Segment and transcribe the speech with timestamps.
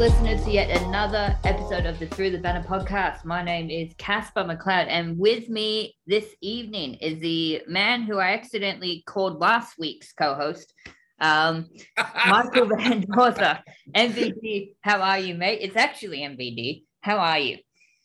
[0.00, 3.26] Welcome back, dear listeners, to yet another episode of the Through the Banner podcast.
[3.26, 8.32] My name is Casper McLeod, and with me this evening is the man who I
[8.32, 10.72] accidentally called last week's co-host,
[11.20, 11.68] um,
[12.26, 13.62] Michael Van Dorther.
[13.94, 15.58] MVD, how are you, mate?
[15.60, 16.84] It's actually MVD.
[17.02, 17.58] How are you?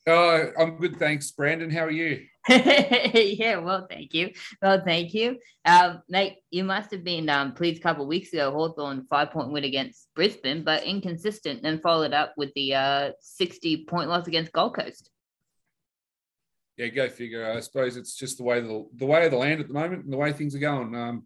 [0.06, 1.70] Oh, I'm good, thanks, Brandon.
[1.70, 2.26] How are you?
[2.50, 4.30] yeah, well, thank you.
[4.62, 5.40] Well, thank you.
[5.66, 9.32] Um, mate, you must have been um, pleased a couple of weeks ago, Hawthorn five
[9.32, 14.28] point win against Brisbane, but inconsistent, and followed up with the uh, 60 point loss
[14.28, 15.10] against Gold Coast.
[16.78, 17.52] Yeah, go figure.
[17.52, 20.04] I suppose it's just the way the, the way of the land at the moment
[20.04, 20.94] and the way things are going.
[20.94, 21.26] Um,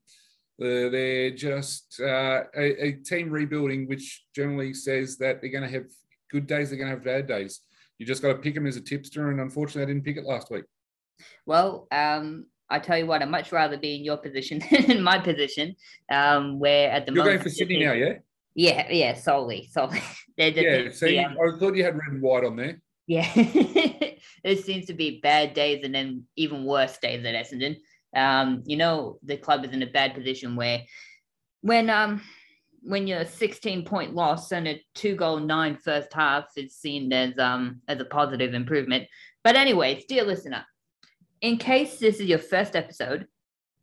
[0.58, 5.88] they're just uh, a, a team rebuilding, which generally says that they're going to have
[6.32, 7.62] good days, they're going to have bad days.
[7.98, 10.24] You just got to pick them as a tipster, and unfortunately, I didn't pick it
[10.24, 10.64] last week.
[11.46, 15.02] Well, um, I tell you what, I'd much rather be in your position than in
[15.04, 15.76] my position,
[16.12, 17.40] um, where at the You're moment.
[17.40, 18.14] going for Sydney now, yeah?
[18.56, 20.02] Yeah, yeah, solely, solely.
[20.38, 22.82] Yeah, so you, um, I thought you had red and white on there.
[23.08, 23.30] yeah.
[24.44, 27.76] there seems to be bad days and then even worse days at Essendon.
[28.16, 30.84] Um, you know, the club is in a bad position where
[31.62, 32.22] when um
[32.82, 37.38] when you're 16 point loss and a two goal nine first half is seen as
[37.38, 39.08] um as a positive improvement.
[39.44, 40.66] But anyways, dear listener,
[41.42, 43.28] in case this is your first episode,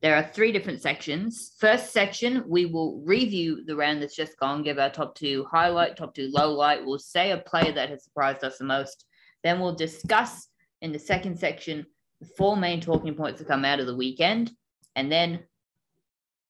[0.03, 1.55] there are three different sections.
[1.59, 5.97] First section, we will review the round that's just gone, give our top two highlight,
[5.97, 6.85] top two low light.
[6.85, 9.07] We'll say a player that has surprised us the most.
[9.43, 10.49] Then we'll discuss
[10.83, 11.87] in the second section
[12.21, 14.53] the four main talking points that come out of the weekend.
[14.97, 15.41] And then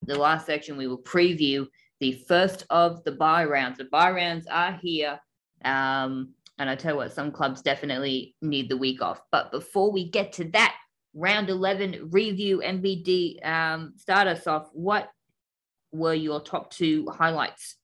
[0.03, 1.67] the last section, we will preview
[2.01, 3.79] the first of the buy rounds.
[3.79, 5.21] The buy rounds are here.
[5.65, 9.21] Um, and I tell you what, some clubs definitely need the week off.
[9.31, 10.77] But before we get to that,
[11.17, 14.69] round 11 review MVD, um, start us off.
[14.73, 15.11] What
[15.91, 17.77] were your top two highlights?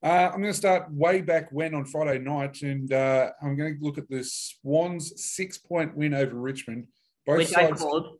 [0.00, 3.76] Uh, I'm going to start way back when on Friday night, and uh, I'm going
[3.76, 6.86] to look at the Swans' six point win over Richmond.
[7.26, 7.82] Both which I sides.
[7.82, 8.18] called.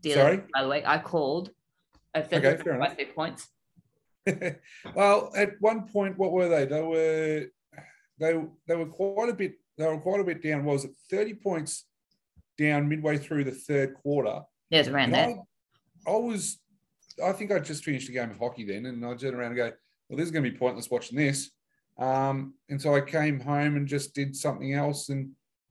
[0.00, 0.40] dear Sorry?
[0.54, 1.50] By the way, I called.
[2.14, 2.96] I said Okay, fair enough.
[2.96, 3.46] six points.
[4.94, 6.64] well, at one point, what were they?
[6.64, 7.46] They were
[8.18, 10.64] they they were quite a bit they were quite a bit down.
[10.64, 11.84] What was it 30 points
[12.58, 14.40] down midway through the third quarter?
[14.70, 15.38] There's around And that.
[16.06, 16.58] I, I was
[17.24, 19.56] I think I just finished a game of hockey then, and I turned around and
[19.56, 19.72] go,
[20.08, 21.50] well, this is going to be pointless watching this.
[21.98, 25.30] Um, and so I came home and just did something else, and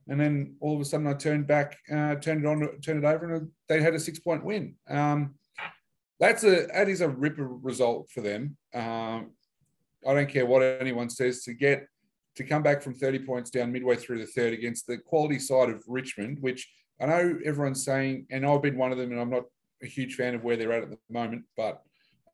[0.09, 3.07] and then all of a sudden I turned back, uh, turned it on, turned it
[3.07, 4.75] over, and they had a six point win.
[4.89, 5.35] Um,
[6.19, 8.57] that's a that is a ripper result for them.
[8.73, 9.31] Um,
[10.07, 11.87] I don't care what anyone says to get
[12.37, 15.69] to come back from 30 points down midway through the third against the quality side
[15.69, 16.69] of Richmond, which
[17.01, 19.43] I know everyone's saying, and I've been one of them, and I'm not
[19.83, 21.81] a huge fan of where they're at at the moment, but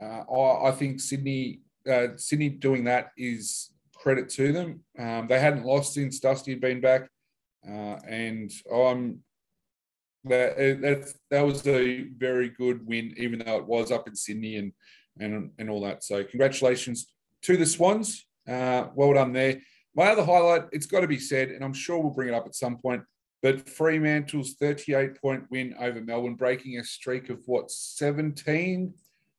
[0.02, 4.82] uh, I, I think Sydney uh, Sydney doing that is credit to them.
[4.98, 7.10] Um, they hadn't lost since Dusty had been back,
[7.68, 9.20] uh, and I'm
[10.26, 14.58] that that that was a very good win, even though it was up in Sydney
[14.58, 14.72] and
[15.20, 16.04] and and all that.
[16.04, 17.08] So congratulations
[17.44, 18.26] to the Swans.
[18.48, 19.60] Uh, well done there.
[19.96, 22.46] My other highlight, it's got to be said, and I'm sure we'll bring it up
[22.48, 23.04] at some point.
[23.42, 28.94] But Fremantle's 38 point win over Melbourne, breaking a streak of what 17,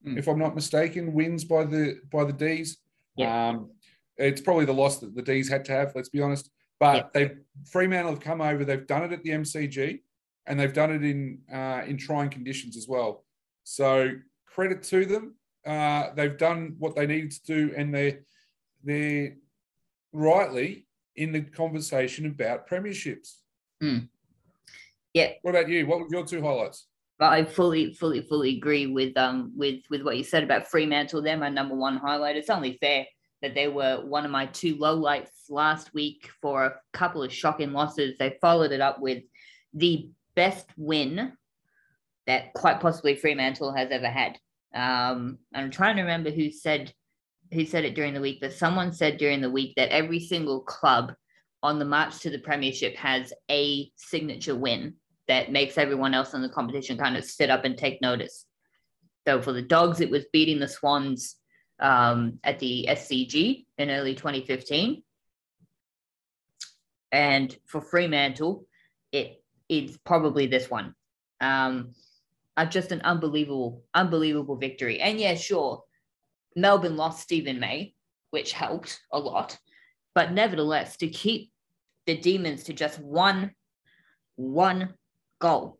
[0.06, 0.18] Mm.
[0.18, 2.76] if I'm not mistaken, wins by the by the D's.
[3.16, 3.48] Yeah.
[3.48, 3.70] Um,
[4.18, 5.94] it's probably the loss that the D's had to have.
[5.94, 6.50] Let's be honest.
[6.78, 7.08] But Yeah.
[7.14, 7.38] they've
[7.72, 8.66] Fremantle have come over.
[8.66, 10.02] They've done it at the MCG,
[10.46, 13.24] and they've done it in uh, in trying conditions as well.
[13.62, 14.10] So
[14.44, 15.36] credit to them.
[15.64, 18.20] Uh, they've done what they needed to do, and they're
[18.82, 19.36] they're
[20.14, 20.86] rightly
[21.16, 23.34] in the conversation about premierships.
[25.12, 25.32] Yeah.
[25.42, 25.86] What about you?
[25.86, 26.86] What were your two highlights?
[27.18, 31.22] But I fully, fully, fully agree with um with with what you said about Fremantle.
[31.22, 32.36] They're my number one highlight.
[32.36, 33.06] It's only fair
[33.42, 37.72] that they were one of my two lowlights last week for a couple of shocking
[37.72, 38.16] losses.
[38.18, 39.22] They followed it up with
[39.74, 41.32] the best win
[42.26, 44.38] that quite possibly Fremantle has ever had.
[44.74, 46.92] Um, I'm trying to remember who said
[47.54, 50.60] who said it during the week, but someone said during the week that every single
[50.60, 51.12] club
[51.62, 54.94] on the march to the premiership has a signature win
[55.28, 58.44] that makes everyone else in the competition kind of sit up and take notice.
[59.26, 61.36] So for the Dogs, it was beating the Swans
[61.80, 65.02] um, at the SCG in early 2015.
[67.12, 68.66] And for Fremantle,
[69.12, 70.94] it is probably this one.
[71.40, 71.94] Um,
[72.56, 75.00] uh, just an unbelievable, unbelievable victory.
[75.00, 75.82] And yeah, sure,
[76.56, 77.94] Melbourne lost Steven May,
[78.30, 79.58] which helped a lot.
[80.14, 81.50] But nevertheless, to keep
[82.06, 83.52] the Demons to just one,
[84.36, 84.94] one
[85.40, 85.78] goal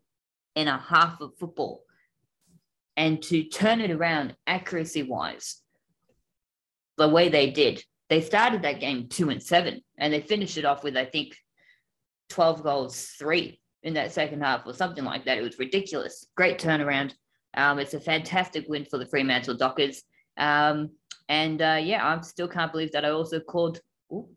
[0.55, 1.83] in a half of football
[2.97, 5.61] and to turn it around accuracy wise
[6.97, 10.65] the way they did they started that game two and seven, and they finished it
[10.65, 11.37] off with I think
[12.29, 15.39] twelve goals three in that second half or something like that.
[15.39, 16.27] It was ridiculous.
[16.37, 17.13] Great turnaround.
[17.57, 20.03] Um, it's a fantastic win for the Fremantle Dockers.
[20.37, 20.91] Um,
[21.29, 23.81] and uh, yeah, I still can't believe that I also called.
[24.13, 24.29] Ooh,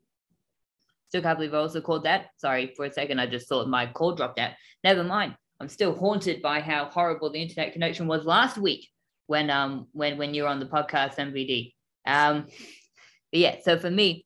[1.10, 2.28] still can't believe I also called that.
[2.38, 3.20] Sorry for a second.
[3.20, 4.52] I just thought my call dropped out.
[4.84, 5.36] Never mind.
[5.60, 8.88] I'm still haunted by how horrible the internet connection was last week
[9.26, 11.74] when um when when you were on the podcast MVD.
[12.06, 12.46] Um,
[13.32, 14.26] but yeah, so for me,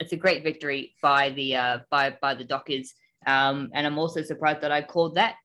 [0.00, 2.94] it's a great victory by the uh, by by the Dockers,
[3.26, 5.36] um, and I'm also surprised that I called that.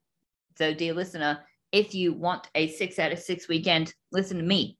[0.57, 1.39] So, dear listener,
[1.71, 4.78] if you want a six out of six weekend, listen to me.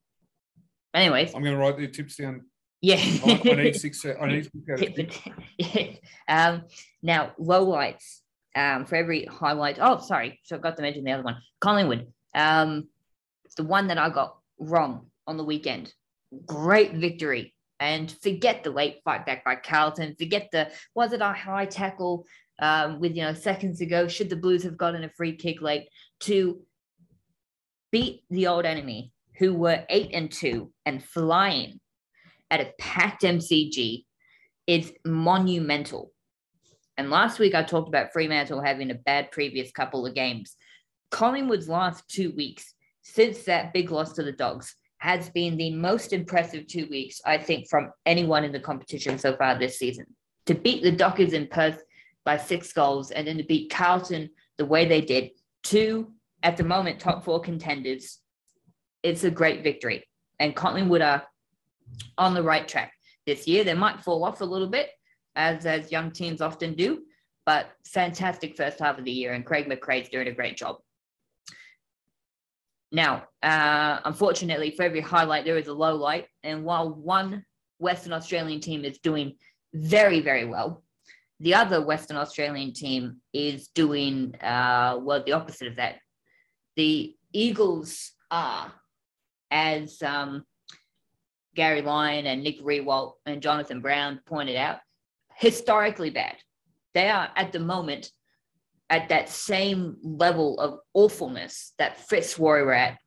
[0.93, 2.45] Anyways, I'm going to write the tips down.
[2.81, 4.05] Yeah, I, I need six.
[4.05, 4.49] I need
[4.95, 5.19] six
[5.57, 5.91] yeah.
[6.27, 6.63] Um,
[7.03, 8.21] now, low lights
[8.55, 9.77] um, for every highlight.
[9.79, 11.37] Oh, sorry, so I've got to mention the other one.
[11.61, 12.07] Collingwood.
[12.33, 12.87] Um,
[13.57, 15.93] the one that I got wrong on the weekend.
[16.45, 20.15] Great victory and forget the late fight back by Carlton.
[20.17, 22.25] Forget the was it a high tackle
[22.61, 24.07] um, with you know seconds ago?
[24.07, 25.87] Should the Blues have gotten a free kick late
[26.21, 26.61] to
[27.91, 31.79] beat the old enemy who were eight and two and flying
[32.51, 34.03] at a packed MCG
[34.67, 36.11] is monumental.
[36.97, 40.55] And last week I talked about Fremantle having a bad previous couple of games.
[41.11, 46.11] Collingwood's last two weeks since that big loss to the Dogs has been the most
[46.11, 50.05] impressive two weeks, I think, from anyone in the competition so far this season.
[50.47, 51.81] To beat the Dockers in Perth
[52.25, 55.31] by six goals and then to beat Carlton the way they did,
[55.63, 56.11] two
[56.43, 58.19] at the moment top four contenders,
[59.03, 60.05] it's a great victory.
[60.39, 61.23] And Collingwood are
[62.17, 62.93] on the right track
[63.25, 63.63] this year.
[63.63, 64.89] They might fall off a little bit,
[65.35, 67.03] as as young teams often do,
[67.45, 70.77] but fantastic first half of the year, and Craig McRae's doing a great job.
[72.91, 76.25] Now, uh, unfortunately, for every highlight, there is a low light.
[76.43, 77.45] And while one
[77.77, 79.35] Western Australian team is doing
[79.73, 80.83] very, very well,
[81.39, 85.95] the other Western Australian team is doing, uh, well, the opposite of that.
[86.75, 88.73] The Eagles are,
[89.51, 90.43] as um,
[91.55, 94.79] Gary Lyon and Nick Riewoldt and Jonathan Brown pointed out,
[95.35, 96.35] historically bad.
[96.93, 98.11] They are at the moment
[98.89, 102.97] at that same level of awfulness that Fitzroy were at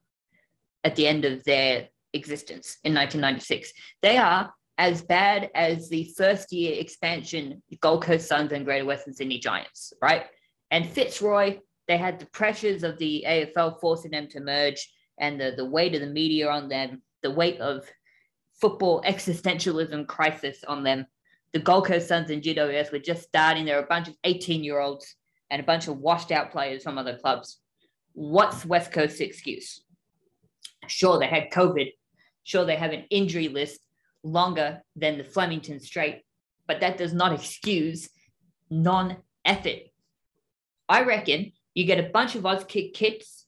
[0.85, 3.73] at the end of their existence in 1996.
[4.01, 9.15] They are as bad as the first year expansion Gold Coast Suns and Greater Western
[9.15, 10.27] Sydney Giants, right?
[10.71, 11.59] And Fitzroy,
[11.89, 14.89] they had the pressures of the AFL forcing them to merge
[15.23, 17.89] and the, the weight of the media on them, the weight of
[18.61, 21.07] football existentialism crisis on them.
[21.53, 23.65] The Gold Coast Suns and GWS were just starting.
[23.65, 25.15] There were a bunch of 18 year olds
[25.49, 27.61] and a bunch of washed out players from other clubs.
[28.15, 29.85] What's West Coast's excuse?
[30.89, 31.93] Sure, they had COVID.
[32.43, 33.81] Sure, they have an injury list
[34.25, 36.23] longer than the Flemington Straight,
[36.67, 38.11] but that does not excuse
[38.71, 39.83] non effort.
[40.89, 43.47] I reckon you get a bunch of Auskick kits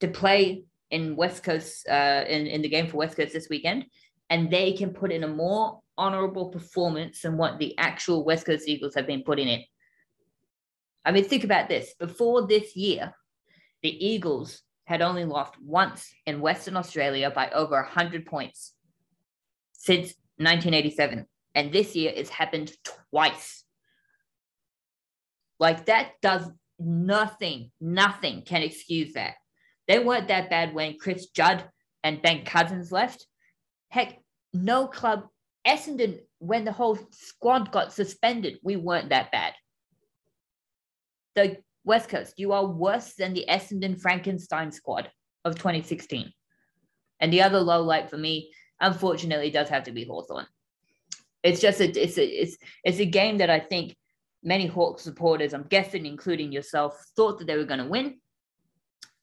[0.00, 3.84] to play in West Coast uh, in, in the game for West Coast this weekend,
[4.30, 8.68] and they can put in a more honorable performance than what the actual West Coast
[8.68, 9.62] Eagles have been putting in.
[11.04, 11.94] I mean, think about this.
[11.98, 13.14] Before this year,
[13.82, 18.72] the Eagles had only lost once in Western Australia by over 100 points
[19.72, 21.26] since 1987.
[21.54, 22.72] And this year it's happened
[23.10, 23.64] twice.
[25.58, 29.34] Like that does nothing, nothing can excuse that.
[29.88, 31.64] They weren't that bad when Chris Judd
[32.04, 33.26] and Ben Cousins left.
[33.88, 34.18] Heck,
[34.52, 35.26] no club,
[35.66, 39.54] Essendon, when the whole squad got suspended, we weren't that bad
[41.38, 45.10] the West Coast, you are worse than the Essendon Frankenstein squad
[45.44, 46.32] of 2016.
[47.20, 50.46] And the other low light for me, unfortunately, does have to be Hawthorn.
[51.42, 53.96] It's just a it's a it's it's a game that I think
[54.42, 58.20] many Hawks supporters, I'm guessing, including yourself, thought that they were going to win.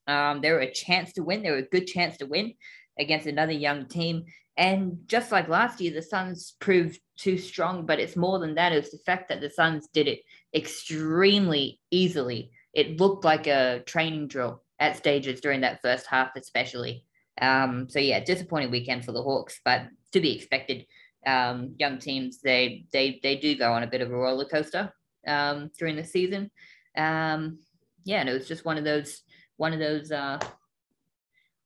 [0.06, 1.42] Um, they were a chance to win.
[1.42, 2.54] They were a good chance to win
[2.98, 4.24] against another young team.
[4.56, 8.72] And just like last year, the Suns proved too strong, but it's more than that.
[8.72, 10.20] It's the fact that the Suns did it
[10.54, 12.50] extremely easily.
[12.72, 17.04] It looked like a training drill at stages during that first half, especially.
[17.40, 20.86] Um, so yeah, disappointing weekend for the Hawks, but to be expected.
[21.26, 24.92] Um, young teams, they they they do go on a bit of a roller coaster
[25.26, 26.50] um, during the season.
[26.96, 27.58] Um,
[28.04, 29.22] yeah, and it was just one of those
[29.56, 30.38] one of those uh,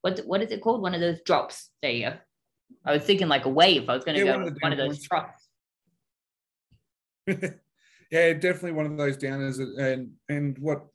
[0.02, 0.82] what what is it called?
[0.82, 1.70] One of those drops.
[1.82, 2.16] There you go.
[2.84, 3.88] I was thinking like a wave.
[3.88, 5.48] I was going to yeah, go one of, one of those drops.
[7.26, 10.86] yeah, definitely one of those downers, and and what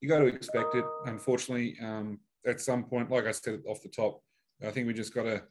[0.00, 0.84] you got to expect it.
[1.04, 4.22] Unfortunately, um, at some point, like I said off the top,
[4.66, 5.42] I think we just got to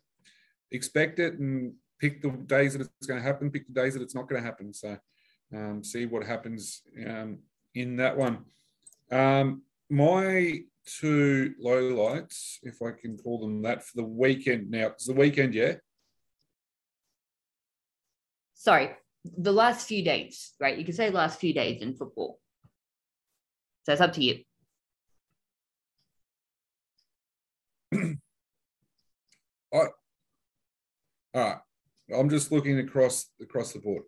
[0.72, 4.02] expect it and pick the days that it's going to happen, pick the days that
[4.02, 4.74] it's not going to happen.
[4.74, 4.98] So
[5.54, 7.40] um, see what happens um,
[7.74, 8.46] in that one.
[9.12, 14.88] Um, my two low lights, if I can call them that, for the weekend now.
[14.88, 15.76] It's the weekend, yeah?
[18.54, 18.92] Sorry,
[19.24, 20.78] the last few days, right?
[20.78, 22.40] You can say last few days in football.
[23.84, 24.40] So it's up to you.
[29.74, 29.90] I, all
[31.34, 31.58] right.
[32.16, 34.04] I'm just looking across across the board.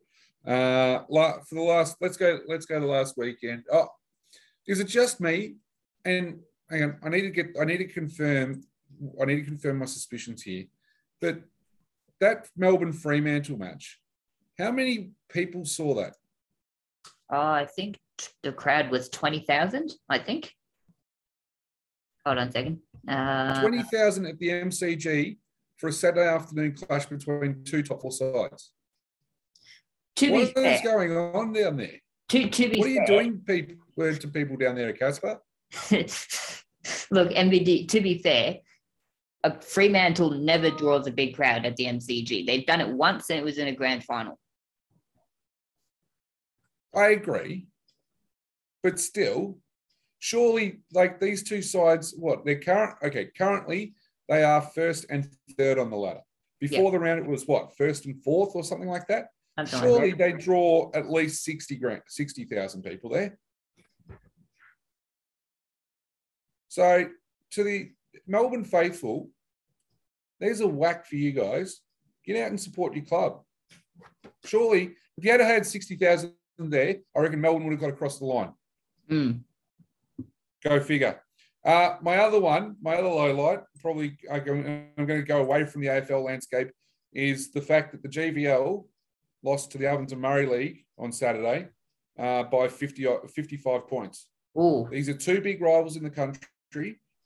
[0.46, 2.40] Uh, for the last, let's go.
[2.48, 3.64] Let's go the last weekend.
[3.72, 3.90] Oh,
[4.68, 5.56] is it just me?
[6.06, 6.40] And
[6.70, 7.56] hang on, I need to get.
[7.60, 8.64] I need to confirm.
[9.22, 10.66] I need to confirm my suspicions here.
[11.22, 11.42] But
[12.20, 14.00] that Melbourne Fremantle match,
[14.58, 16.14] how many people saw that?
[17.30, 17.98] Oh, I think
[18.44, 19.94] the crowd was twenty thousand.
[20.10, 20.54] I think.
[22.26, 22.80] Hold on a second.
[23.08, 25.38] Uh, twenty thousand at the MCG
[25.78, 28.72] for a Saturday afternoon clash between two top four sides.
[30.18, 32.02] To what be is fair, going on down there?
[32.30, 33.76] to, to be What are you fair, doing people,
[34.16, 35.40] to people down there at Casper?
[37.12, 38.58] Look, MVD, to be fair,
[39.44, 42.46] a Fremantle never draws a big crowd at the MCG.
[42.46, 44.40] They've done it once and it was in a grand final.
[46.96, 47.68] I agree.
[48.84, 49.60] But still,
[50.20, 53.94] surely, like these two sides, what they're current, okay, currently
[54.28, 56.22] they are first and third on the ladder.
[56.60, 56.92] Before Yeah.
[56.92, 59.30] the round, it was what, first and fourth or something like that?
[59.66, 63.40] Surely they draw at least 60 grand, 60,000 people there.
[66.78, 67.08] So
[67.54, 67.90] to the
[68.28, 69.32] Melbourne faithful,
[70.40, 71.80] there's a whack for you guys.
[72.24, 73.42] Get out and support your club.
[74.46, 78.26] Surely, if you had had 60,000 there, I reckon Melbourne would have got across the
[78.26, 78.54] line.
[79.10, 79.40] Mm.
[80.64, 81.20] Go figure.
[81.66, 85.82] Uh, my other one, my other low light, probably I'm going to go away from
[85.82, 86.70] the AFL landscape,
[87.12, 88.86] is the fact that the GVL
[89.42, 91.70] lost to the Ovens and Murray League on Saturday
[92.20, 94.28] uh, by 50, o- 55 points.
[94.56, 96.44] Ooh, These are two big rivals in the country,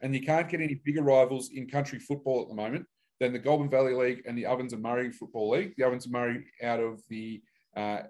[0.01, 2.85] and you can't get any bigger rivals in country football at the moment
[3.19, 5.73] than the Goulburn Valley League and the Ovens and Murray Football League.
[5.77, 7.41] The Ovens and Murray out of the
[7.77, 8.01] uh,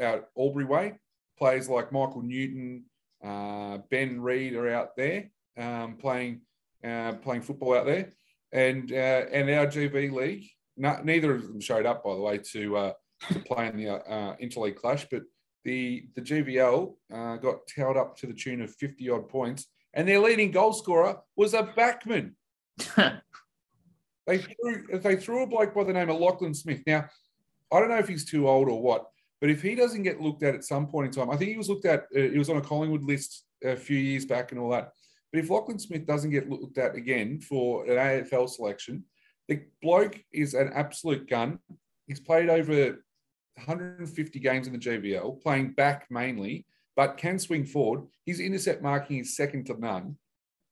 [0.00, 0.94] out Albury way.
[1.38, 2.84] Players like Michael Newton,
[3.24, 6.42] uh, Ben Reid are out there um, playing
[6.84, 8.12] uh, playing football out there,
[8.52, 10.48] and uh, and our GV league.
[10.76, 12.92] No, neither of them showed up, by the way, to uh,
[13.32, 15.22] to play in the uh, interleague clash, but
[15.64, 16.94] the the GVL
[17.40, 21.18] got towed up to the tune of 50 odd points, and their leading goal scorer
[21.36, 22.32] was a backman.
[24.28, 26.82] They threw they threw a bloke by the name of Lachlan Smith.
[26.86, 27.08] Now,
[27.72, 29.06] I don't know if he's too old or what,
[29.40, 31.56] but if he doesn't get looked at at some point in time, I think he
[31.56, 32.02] was looked at.
[32.14, 34.92] Uh, he was on a Collingwood list a few years back and all that.
[35.32, 39.02] But if Lachlan Smith doesn't get looked at again for an AFL selection,
[39.48, 41.58] the bloke is an absolute gun.
[42.06, 42.98] He's played over
[43.54, 46.66] 150 games in the GVL, playing back mainly,
[46.98, 48.02] but can swing forward.
[48.26, 50.16] His intercept marking is second to none.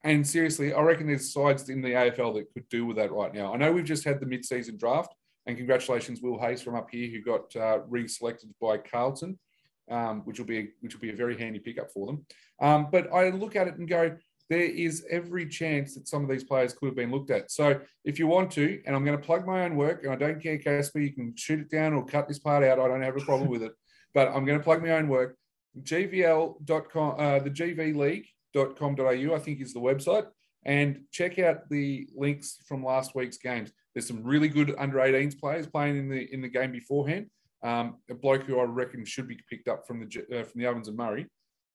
[0.03, 3.33] And seriously, I reckon there's sides in the AFL that could do with that right
[3.33, 3.55] now.
[3.55, 5.15] I know we've just had the mid-season draft,
[5.47, 9.39] and congratulations, Will Hayes from up here, who got uh, re-selected by Carlton,
[9.89, 12.27] um, which will be which will be a very handy pickup for them.
[12.61, 14.17] Um, but I look at it and go,
[14.51, 17.53] there is every chance that some of these players could have been looked at.
[17.53, 20.17] So if you want to, and I'm going to plug my own work, and I
[20.17, 22.81] don't care, Casper, you can shoot it down or cut this part out.
[22.81, 23.71] I don't have a problem with it.
[24.13, 25.37] But I'm going to plug my own work.
[25.83, 30.27] GVL.com, uh, the GVLeague.com.au, I think is the website.
[30.65, 33.71] And check out the links from last week's games.
[33.95, 37.27] There's some really good under 18s players playing in the in the game beforehand.
[37.63, 40.67] Um, a bloke who I reckon should be picked up from the uh, from the
[40.67, 41.27] Ovens and Murray,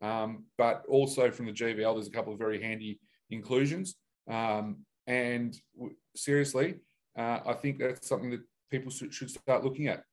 [0.01, 1.95] um, but also from the GVL.
[1.95, 3.95] There's a couple of very handy inclusions.
[4.29, 6.75] Um, and w- seriously,
[7.17, 10.03] uh, I think that's something that people should start looking at.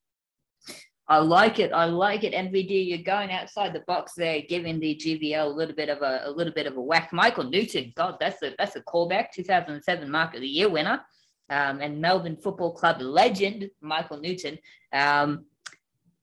[1.11, 1.73] I like it.
[1.73, 2.35] I like it.
[2.35, 6.23] MVD, you're going outside the box there, giving the GVL a little bit of a,
[6.25, 7.13] a little bit of a whack.
[7.15, 9.33] Michael Newton, God, that's a that's a callback.
[9.33, 11.01] 2007 Mark of the Year winner,
[11.49, 14.59] um, and Melbourne Football Club legend Michael Newton.
[14.93, 15.47] Um,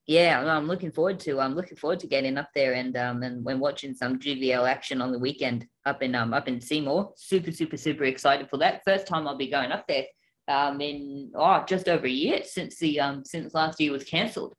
[0.05, 1.39] yeah, I'm- I'm looking forward to.
[1.39, 5.01] I'm looking forward to getting up there and um and when watching some GVL action
[5.01, 7.11] on the weekend up in um up in Seymour.
[7.15, 8.83] Super super super excited for that.
[8.85, 10.05] First time I'll be going up there.
[10.47, 14.53] Um, in oh just over a year since the um since last year was cancelled.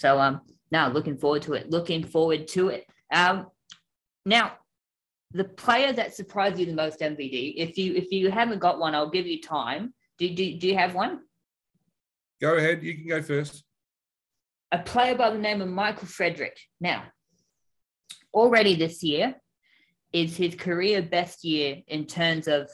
[0.00, 0.40] So um
[0.72, 1.70] now looking forward to it.
[1.70, 2.86] Looking forward to it.
[3.12, 3.48] Um
[4.24, 4.52] now
[5.32, 8.94] the player that surprised you the most, MVD, if you if you haven't got one,
[8.94, 9.92] I'll give you time.
[10.18, 11.20] Do, do, do you have one?
[12.40, 12.82] Go ahead.
[12.82, 13.62] You can go first.
[14.72, 16.56] A player by the name of Michael Frederick.
[16.80, 17.04] Now,
[18.32, 19.34] already this year
[20.12, 22.70] is his career best year in terms of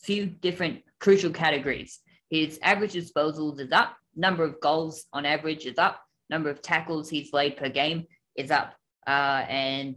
[0.00, 2.00] few different crucial categories.
[2.28, 7.08] His average disposals is up, number of goals on average is up, number of tackles
[7.08, 8.06] he's laid per game
[8.36, 8.74] is up,
[9.06, 9.96] uh, and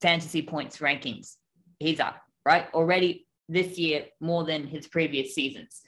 [0.00, 1.36] fantasy points rankings,
[1.78, 2.66] he's up, right?
[2.74, 5.82] Already this year more than his previous seasons.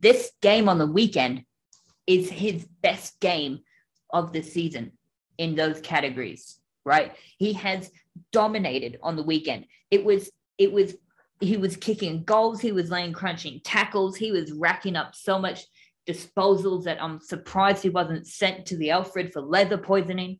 [0.00, 1.44] This game on the weekend
[2.06, 3.60] is his best game
[4.12, 4.92] of the season
[5.38, 7.14] in those categories, right?
[7.38, 7.90] He has
[8.32, 9.66] dominated on the weekend.
[9.90, 10.94] It was, it was,
[11.40, 15.64] he was kicking goals, he was laying crunching tackles, he was racking up so much
[16.06, 20.38] disposals that I'm surprised he wasn't sent to the Alfred for leather poisoning.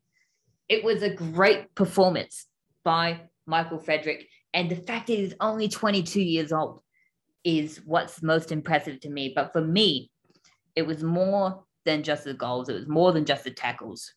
[0.69, 2.47] It was a great performance
[2.85, 4.29] by Michael Frederick.
[4.53, 6.81] And the fact that he's only 22 years old
[7.43, 9.33] is what's most impressive to me.
[9.35, 10.11] But for me,
[10.77, 14.15] it was more than just the goals, it was more than just the tackles.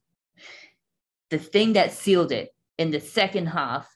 [1.30, 3.88] The thing that sealed it in the second half,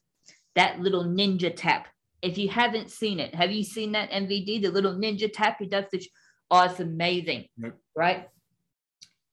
[0.55, 1.87] that little ninja tap.
[2.21, 4.61] If you haven't seen it, have you seen that MVD?
[4.61, 5.85] The little ninja tap he does.
[5.91, 6.05] The,
[6.51, 7.73] oh, it's amazing, Nope.
[7.95, 8.27] right?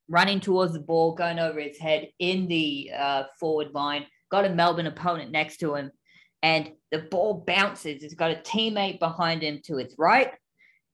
[0.07, 4.05] Running towards the ball, going over his head in the uh, forward line.
[4.31, 5.91] Got a Melbourne opponent next to him,
[6.41, 8.01] and the ball bounces.
[8.01, 10.31] He's got a teammate behind him to his right,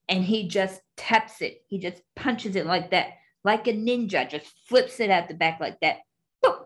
[0.10, 1.60] and he just taps it.
[1.68, 3.10] He just punches it like that,
[3.44, 5.98] like a ninja, just flips it out the back like that.
[6.44, 6.66] Boop.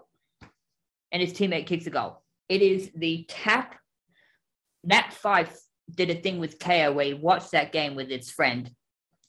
[1.12, 2.24] And his teammate kicks a goal.
[2.48, 3.76] It is the tap.
[4.84, 5.56] Nat Fyfe
[5.94, 8.72] did a thing with KO where he watched that game with his friend,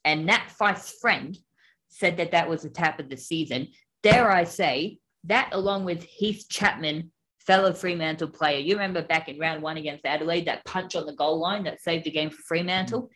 [0.05, 1.37] and Nat Fyfe's friend
[1.89, 3.69] said that that was the tap of the season.
[4.03, 7.11] Dare I say that, along with Heath Chapman,
[7.47, 8.59] fellow Fremantle player.
[8.59, 11.81] You remember back in round one against Adelaide, that punch on the goal line that
[11.81, 13.11] saved the game for Fremantle?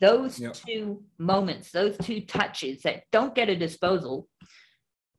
[0.00, 0.54] Those Yep.
[0.54, 4.28] two moments, those two touches that don't get a disposal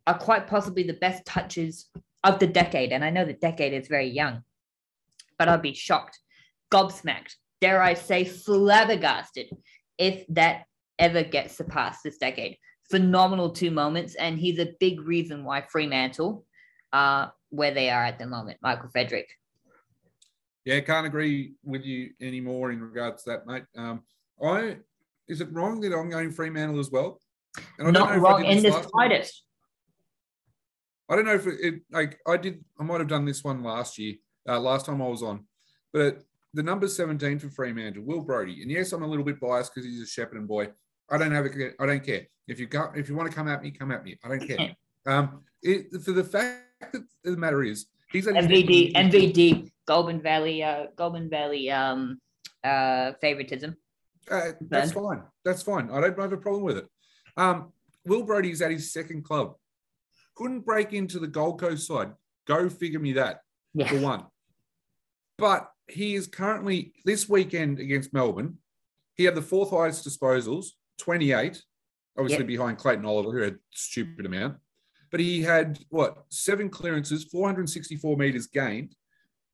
[0.05, 1.89] are quite possibly the best touches
[2.23, 2.91] of the decade.
[2.91, 4.43] And I know the decade is very young,
[5.39, 6.19] but I'd be shocked,
[6.71, 9.49] gobsmacked, dare I say, flabbergasted
[9.97, 10.65] if that
[10.99, 12.57] ever gets surpassed this decade.
[12.89, 16.45] Phenomenal two moments, and he's a big reason why Fremantle
[16.93, 18.57] are where they are at the moment.
[18.61, 19.29] Michael Frederick.
[20.65, 23.63] Yeah, can't agree with you anymore in regards to that, mate.
[23.75, 24.03] Um,
[24.43, 24.77] I
[25.27, 27.19] is it wrong that I'm going Fremantle as well?
[27.77, 29.43] And I don't know if I wrong in this the slightest.
[31.09, 32.63] I don't know if it, it like I did.
[32.79, 34.15] I might have done this one last year,
[34.47, 35.45] uh, last time I was on,
[35.93, 39.73] but the number 17 for Fremantle, Will Brodie, and yes, I'm a little bit biased
[39.73, 40.69] because he's a Shepparton boy.
[41.09, 43.47] I don't have a, I don't care if you got if you want to come
[43.47, 44.17] at me, come at me.
[44.23, 44.75] I don't care.
[45.05, 50.87] Um, it, for the fact that the matter is, he's MVD, MVD, Goulburn Valley, uh,
[50.95, 52.19] Goulburn Valley, um,
[52.63, 53.75] uh, favoritism.
[54.29, 55.23] Uh, that's fine.
[55.45, 55.89] That's fine.
[55.89, 56.87] I don't have a problem with it.
[57.37, 57.71] Um,
[58.05, 59.55] Will Brodie's at his second club.
[60.35, 62.11] Couldn't break into the Gold Coast side.
[62.45, 63.41] Go figure me that
[63.87, 64.25] for one.
[65.37, 68.57] But he is currently this weekend against Melbourne.
[69.15, 71.63] He had the fourth highest disposals, 28,
[72.17, 72.47] obviously Yep.
[72.47, 74.57] behind Clayton Oliver, who had a stupid amount.
[75.11, 78.95] But he had what seven clearances, 464 meters gained,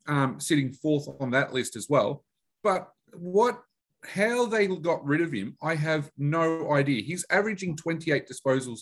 [0.07, 2.25] um, sitting fourth on that list as well.
[2.63, 3.63] But what
[4.05, 7.01] how they got rid of him, I have no idea.
[7.01, 8.81] He's averaging 28 disposals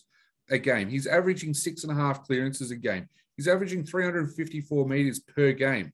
[0.50, 0.90] a game.
[0.90, 3.08] He's averaging six and a half clearances a game.
[3.38, 5.94] He's averaging 354 meters per game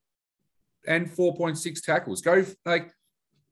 [0.87, 2.21] and 4.6 tackles.
[2.21, 2.91] Go like,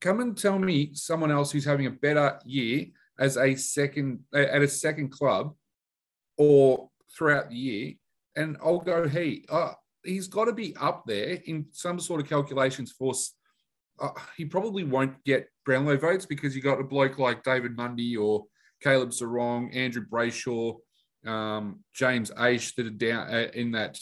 [0.01, 2.87] come and tell me someone else who's having a better year
[3.19, 5.53] as a second at a second club
[6.37, 7.93] or throughout the year,
[8.35, 9.45] and I'll go, he.
[9.49, 9.73] uh,
[10.05, 13.13] he's got to be up there in some sort of calculations for.
[13.99, 18.17] Uh, he probably won't get Brownlow votes because you got a bloke like David Mundy
[18.17, 18.43] or
[18.83, 20.75] Caleb Serong, Andrew Brayshaw,
[21.25, 23.97] um, James Aish that are down uh, in that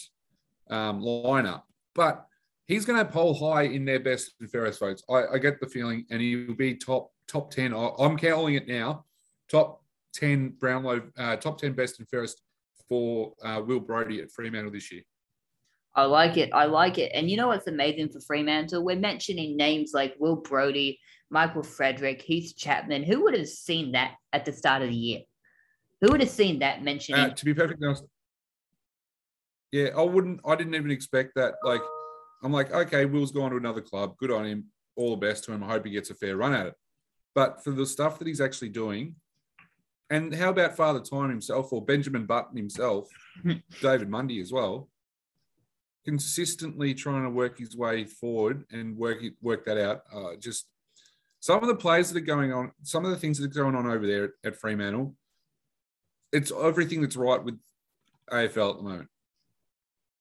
[0.69, 1.61] um, lineup.
[1.93, 2.25] But
[2.65, 5.03] he's going to poll high in their best and fairest votes.
[5.09, 7.73] I, I get the feeling, and he will be top top ten.
[7.73, 9.05] I- I'm calling it now.
[9.49, 9.83] Top
[10.13, 12.41] ten Brownlow, uh, top ten best and fairest
[12.87, 15.03] for uh, Will Brodie at Fremantle this year.
[15.95, 16.49] I like it.
[16.53, 17.11] I like it.
[17.13, 18.83] And you know what's amazing for Fremantle?
[18.83, 23.03] We're mentioning names like Will Brodie, Michael Frederick, Heath Chapman.
[23.03, 25.21] Who would have seen that at the start of the year?
[26.01, 27.19] Who would have seen that mentioned?
[27.19, 28.05] Uh, to be perfectly honest,
[29.71, 30.41] yeah, I wouldn't.
[30.45, 31.55] I didn't even expect that.
[31.63, 31.81] Like,
[32.43, 34.17] I'm like, okay, Will's gone to another club.
[34.17, 34.65] Good on him.
[34.95, 35.63] All the best to him.
[35.63, 36.73] I hope he gets a fair run at it.
[37.35, 39.15] But for the stuff that he's actually doing,
[40.09, 43.09] and how about Father Time himself or Benjamin Button himself,
[43.81, 44.89] David Mundy as well,
[46.05, 50.03] consistently trying to work his way forward and work it, work that out.
[50.13, 50.67] Uh, just
[51.39, 53.75] some of the plays that are going on, some of the things that are going
[53.75, 55.15] on over there at, at Fremantle,
[56.31, 57.57] it's everything that's right with
[58.31, 59.09] AFL at the moment.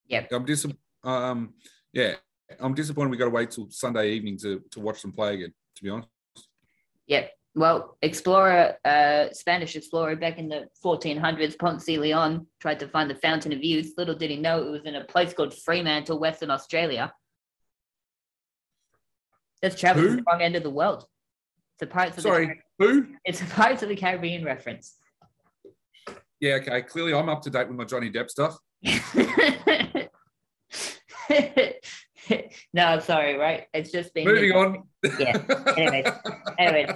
[0.08, 0.32] Yep.
[0.32, 0.66] I'm dis-
[1.04, 1.54] um,
[1.92, 2.14] yeah,
[2.60, 5.54] I'm disappointed we got to wait till Sunday evening to, to watch them play again,
[5.76, 6.08] to be honest.
[7.08, 7.30] Yep.
[7.54, 13.10] well, explorer, uh, Spanish explorer back in the 1400s, Ponce de Leon tried to find
[13.10, 13.94] the Fountain of Youth.
[13.98, 17.12] Little did he know it was in a place called Fremantle, Western Australia.
[19.60, 21.06] That's traveled to the wrong end of the world.
[21.74, 23.06] It's a Pirates of Sorry, the who?
[23.24, 24.96] It's a Pirates of the Caribbean reference.
[26.40, 26.82] Yeah, okay.
[26.82, 28.58] Clearly, I'm up to date with my Johnny Depp stuff.
[32.72, 33.66] no, sorry, right?
[33.74, 34.82] It's just been Moving on.
[35.18, 35.38] Yeah.
[35.76, 36.12] Anyways,
[36.58, 36.90] anyways,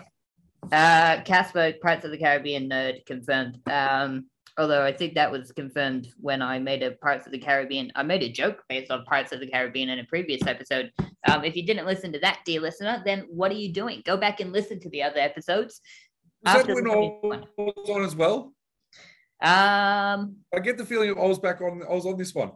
[0.73, 3.59] uh, Casper, Pirates of the Caribbean nerd confirmed.
[3.69, 4.27] Um,
[4.59, 7.93] although I think that was confirmed when I made a Pirates of the Caribbean.
[7.95, 10.91] I made a joke based on Pirates of the Caribbean in a previous episode.
[11.29, 14.03] Um, if you didn't listen to that, dear listener, then what are you doing?
[14.05, 15.81] Go back and listen to the other episodes.
[16.45, 18.53] Was that when I was on as well?
[19.43, 21.83] Um, I get the feeling I was back on.
[21.83, 22.53] I was on this one.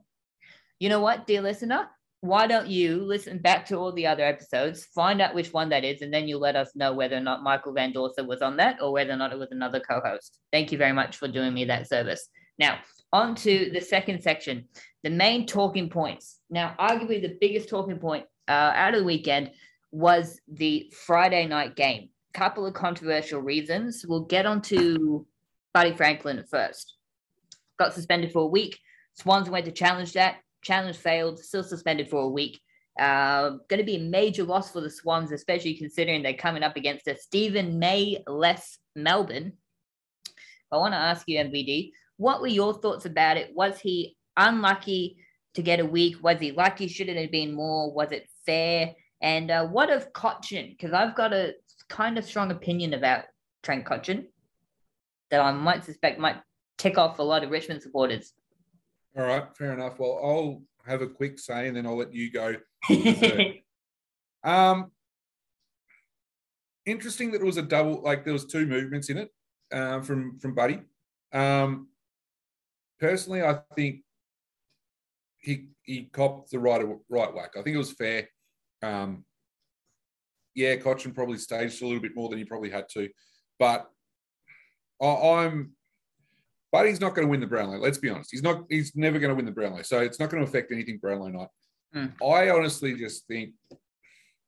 [0.78, 1.88] you know what, dear listener?
[2.22, 5.84] Why don't you listen back to all the other episodes, find out which one that
[5.84, 8.58] is, and then you let us know whether or not Michael Van Dorsa was on
[8.58, 10.38] that or whether or not it was another co host.
[10.52, 12.28] Thank you very much for doing me that service.
[12.58, 12.78] Now,
[13.12, 14.68] on to the second section
[15.02, 16.40] the main talking points.
[16.50, 19.52] Now, arguably the biggest talking point uh, out of the weekend
[19.90, 22.10] was the Friday night game.
[22.34, 24.04] Couple of controversial reasons.
[24.06, 25.26] We'll get on to
[25.72, 26.94] Buddy Franklin first.
[27.78, 28.78] Got suspended for a week.
[29.14, 30.36] Swans went to challenge that.
[30.62, 31.38] Challenge failed.
[31.38, 32.60] Still suspended for a week.
[32.98, 36.76] Uh, going to be a major loss for the Swans, especially considering they're coming up
[36.76, 39.52] against a Steven May less Melbourne.
[40.72, 43.54] I want to ask you, MVD, what were your thoughts about it?
[43.54, 45.16] Was he unlucky
[45.54, 46.22] to get a week?
[46.22, 46.88] Was he lucky?
[46.88, 47.92] Should it have been more?
[47.92, 48.94] Was it fair?
[49.20, 50.70] And uh, what of Cotchin?
[50.70, 51.54] Because I've got a
[51.88, 53.24] kind of strong opinion about
[53.62, 54.26] Trent Cotchin
[55.30, 56.36] that I might suspect might
[56.78, 58.32] tick off a lot of Richmond supporters.
[59.16, 59.98] All right, fair enough.
[59.98, 62.56] Well, I'll have a quick say and then I'll let you go.
[64.42, 64.90] Um,
[66.86, 69.30] interesting that it was a double, like there was two movements in it
[69.72, 70.80] um, from from Buddy.
[71.32, 71.88] Um,
[72.98, 74.00] personally, I think
[75.38, 77.52] he he copped the right right whack.
[77.58, 78.28] I think it was fair.
[78.82, 79.24] Um,
[80.54, 83.08] yeah, Cotchin probably staged a little bit more than he probably had to,
[83.58, 83.88] but
[85.00, 85.72] I, I'm.
[86.72, 87.78] Buddy's not going to win the Brownlow.
[87.78, 88.30] Let's be honest.
[88.30, 88.64] He's not.
[88.68, 89.82] He's never going to win the Brownlow.
[89.82, 91.48] So it's not going to affect anything Brownlow night.
[91.92, 92.24] Hmm.
[92.24, 93.54] I honestly just think,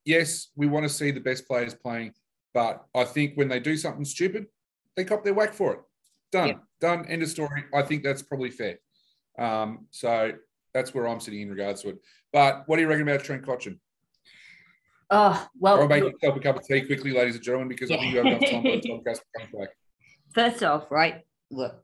[0.04, 2.12] yes, we want to see the best players playing,
[2.54, 4.46] but I think when they do something stupid,
[4.96, 5.80] they cop their whack for it.
[6.30, 6.48] Done.
[6.48, 6.54] Yeah.
[6.80, 7.06] Done.
[7.06, 7.64] End of story.
[7.74, 8.78] I think that's probably fair.
[9.38, 10.32] Um, so
[10.72, 11.98] that's where I'm sitting in regards to it.
[12.32, 13.78] But what do you reckon about Trent Cotchin?
[15.12, 15.80] oh well.
[15.80, 18.18] I'll make yourself a cup of tea quickly, ladies and gentlemen, because I think you
[18.18, 19.68] have enough time for the time Casper comes back.
[20.34, 21.22] first off, right?
[21.50, 21.74] Look,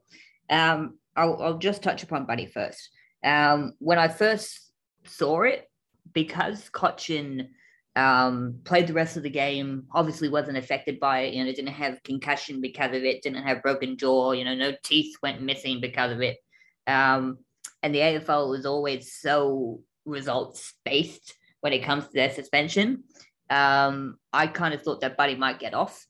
[0.51, 2.91] um, I'll, I'll just touch upon Buddy first.
[3.25, 4.71] Um, when I first
[5.05, 5.69] saw it,
[6.13, 7.49] because Cotchin
[7.97, 11.35] um, played the rest of the game, obviously wasn't affected by it.
[11.35, 14.33] You know, didn't have concussion because of it, didn't have broken jaw.
[14.33, 16.39] You know, no teeth went missing because of it.
[16.87, 17.39] Um,
[17.83, 23.05] and the AFL is always so results based when it comes to their suspension.
[23.51, 26.07] Um, I kind of thought that Buddy might get off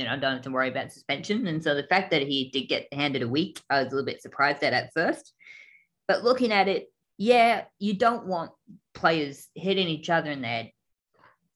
[0.00, 1.46] you know, don't have to worry about suspension.
[1.46, 4.06] And so the fact that he did get handed a week, I was a little
[4.06, 5.34] bit surprised at at first.
[6.08, 6.86] But looking at it,
[7.18, 8.50] yeah, you don't want
[8.94, 10.72] players hitting each other in the head.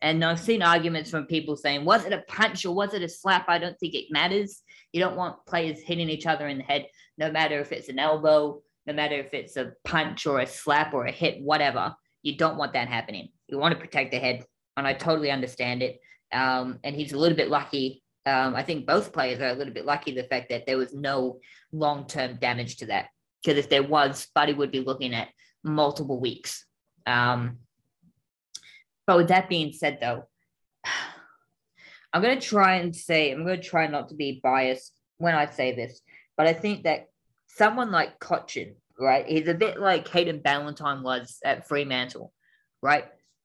[0.03, 3.09] And I've seen arguments from people saying, was it a punch or was it a
[3.09, 3.49] slap?
[3.49, 4.63] I don't think it matters.
[4.93, 7.99] You don't want players hitting each other in the head, no matter if it's an
[7.99, 11.97] elbow, no matter if it's a punch or a slap or a hit, whatever.
[12.23, 13.31] You don't want that happening.
[13.49, 14.45] You want to protect the head.
[14.77, 15.99] And I totally understand it.
[16.31, 19.75] Um, and he's a little bit lucky um, I think both players are a little
[19.75, 21.41] bit lucky the fact that there was no
[21.73, 23.09] long term damage to that.
[23.43, 25.29] Because if there was, Buddy would be looking at
[25.63, 26.65] multiple weeks.
[27.07, 27.59] Um,
[29.07, 30.25] but with that being said, though,
[32.13, 35.35] I'm going to try and say, I'm going to try not to be biased when
[35.35, 36.01] I say this,
[36.37, 37.07] but I think that
[37.49, 42.33] someone like Cotchin, right, he's a bit like Hayden Ballantyne was at Fremantle,
[42.83, 43.05] right?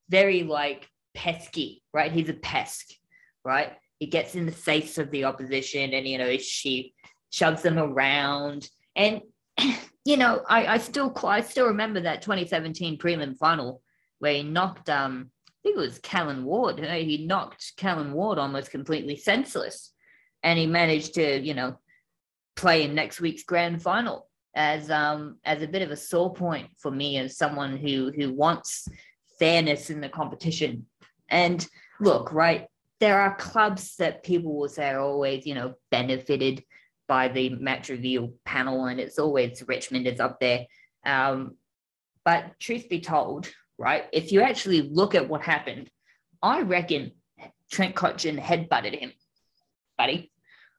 [0.09, 2.11] Very like pesky, right?
[2.11, 2.97] He's a pest,
[3.43, 3.73] right?
[3.99, 6.93] He gets in the face of the opposition and you know she
[7.29, 8.67] shoves them around.
[8.95, 9.21] And
[10.05, 13.81] you know I, I still I still remember that 2017 prelim final
[14.19, 18.71] where he knocked um I think it was Callan Ward he knocked Callan Ward almost
[18.71, 19.91] completely senseless.
[20.41, 21.77] And he managed to you know
[22.55, 26.69] play in next week's grand final as um as a bit of a sore point
[26.77, 28.87] for me as someone who who wants
[29.37, 30.85] fairness in the competition.
[31.29, 31.67] And
[31.99, 32.68] look right
[32.99, 36.63] there are clubs that people will say are always, you know, benefited
[37.07, 40.65] by the match review panel, and it's always Richmond is up there.
[41.05, 41.55] Um,
[42.25, 45.89] but truth be told, right, if you actually look at what happened,
[46.41, 47.13] I reckon
[47.71, 49.13] Trent Cotchin headbutted him,
[49.97, 50.31] buddy.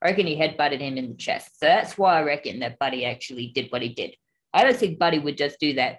[0.03, 1.59] I reckon he headbutted him in the chest.
[1.61, 4.15] So that's why I reckon that Buddy actually did what he did.
[4.53, 5.99] I don't think Buddy would just do that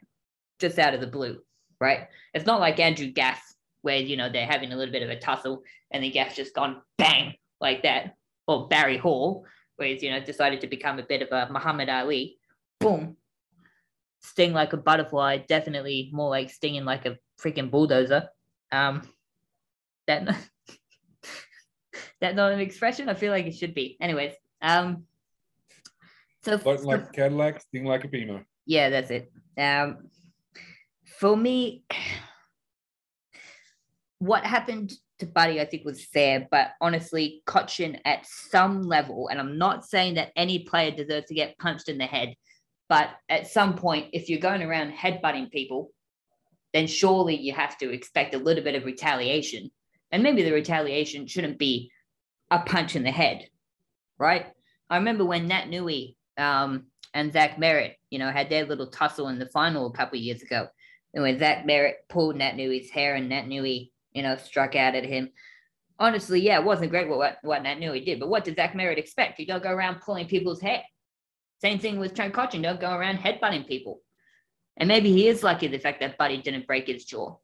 [0.60, 1.38] just out of the blue,
[1.80, 2.08] right?
[2.34, 3.44] It's not like Andrew Gaff,
[3.82, 6.54] where, you know, they're having a little bit of a tussle and the Gaff's just
[6.54, 8.16] gone bang like that.
[8.48, 11.90] Or Barry Hall, where he's, you know, decided to become a bit of a Muhammad
[11.90, 12.38] Ali.
[12.80, 13.18] Boom.
[14.20, 18.30] Sting like a butterfly, definitely more like stinging like a freaking bulldozer.
[18.72, 19.02] Um,
[20.08, 20.26] that
[22.22, 23.10] that not an expression?
[23.10, 23.98] I feel like it should be.
[24.00, 25.06] Anyways, um,
[26.44, 28.46] so like a Cadillac, sting like a Beamer.
[28.66, 29.32] yeah, that's it.
[29.58, 30.10] Um,
[31.20, 31.84] for me,
[34.22, 39.40] what happened to Buddy, I think, was fair, but honestly, Cotchin at some level, and
[39.40, 42.36] I'm not saying that any player deserves to get punched in the head,
[42.88, 45.90] but at some point, if you're going around headbutting people,
[46.72, 49.72] then surely you have to expect a little bit of retaliation.
[50.12, 51.92] And maybe the retaliation shouldn't be
[52.52, 53.48] a punch in the head,
[54.20, 54.46] right?
[54.88, 59.30] I remember when Nat Nui um, and Zach Merrett, you know, had their little tussle
[59.30, 60.68] in the final a couple years ago.
[61.16, 64.96] And when Zach Merrett pulled Nat Nui's hair and Nat Nui, you know, struck out
[64.96, 65.30] at him.
[66.00, 69.40] Honestly, yeah, it wasn't great what, what Nui did, but what did Zach Merrett expect?
[69.40, 70.82] You don't go around pulling people's hair.
[71.62, 74.02] Same thing with Trent Cotchin, don't go around headbutting people.
[74.78, 77.36] And maybe he is lucky the fact that Buddy didn't break his jaw.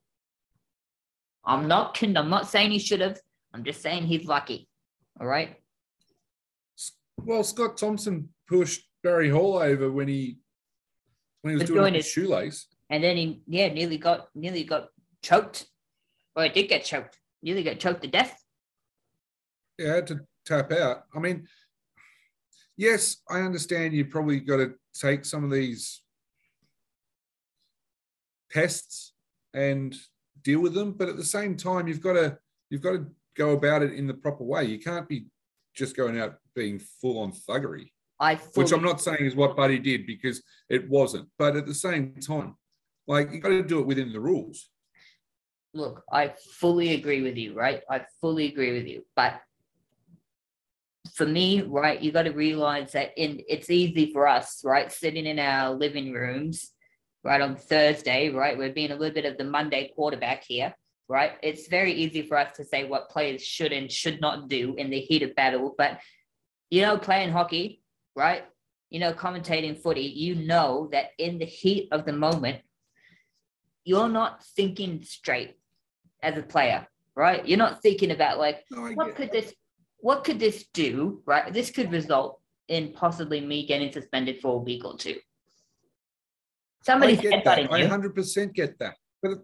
[1.46, 3.20] I'm not I'm not saying he should have.
[3.54, 4.68] I'm just saying he's lucky.
[5.20, 5.56] All right.
[7.18, 10.40] Well, Scott Thompson pushed Barry Hall over when he
[11.42, 12.68] when he was The doing joint his shoelace.
[12.90, 14.90] And then he yeah, nearly got nearly got
[15.22, 15.66] choked.
[16.38, 17.18] Or it did get choked.
[17.42, 18.40] Nearly got choked to death.
[19.80, 21.04] Yeah, I had to tap out.
[21.14, 21.48] I mean,
[22.78, 26.04] yes, I understand you probably got to take some of these
[28.52, 29.14] pests
[29.54, 29.96] and
[30.44, 32.38] deal with them, but at the same time, you've got to
[32.70, 34.66] you've got to go about it in the proper way.
[34.66, 35.26] You can't be
[35.76, 39.80] just going out being full on thuggery, I which I'm not saying is what Buddy
[39.80, 41.30] did because it wasn't.
[41.40, 42.56] But at the same time,
[43.08, 44.70] like you got to do it within the rules.
[45.74, 47.82] Look, I fully agree with you, right?
[47.90, 49.06] I fully agree with you.
[49.16, 49.42] But
[51.14, 55.26] for me, right, you got to realize that in it's easy for us, right, sitting
[55.26, 56.72] in our living rooms,
[57.24, 60.74] right, on Thursday, right, we're being a little bit of the Monday quarterback here,
[61.08, 61.34] right?
[61.42, 64.90] It's very easy for us to say what players should and should not do in
[64.90, 66.00] the heat of battle, but
[66.70, 67.82] you know, playing hockey,
[68.16, 68.44] right?
[68.90, 72.62] You know, commentating footy, you know that in the heat of the moment,
[73.88, 75.56] you're not thinking straight
[76.22, 77.48] as a player, right?
[77.48, 79.54] You're not thinking about like, No, what could this,
[80.00, 81.54] what could this do, right?
[81.54, 85.16] This could result in possibly me getting suspended for a week or two.
[85.16, 87.60] I Somebody's get that.
[87.60, 88.96] headbutting I 100% get that.
[89.24, 89.40] But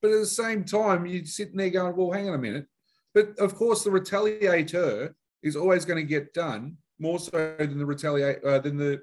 [0.00, 2.66] but at the same time, you're sitting there going, well, hang on a minute.
[3.14, 7.86] But of course, the retaliator is always going to get done more so than the
[7.86, 9.00] retaliate uh, than the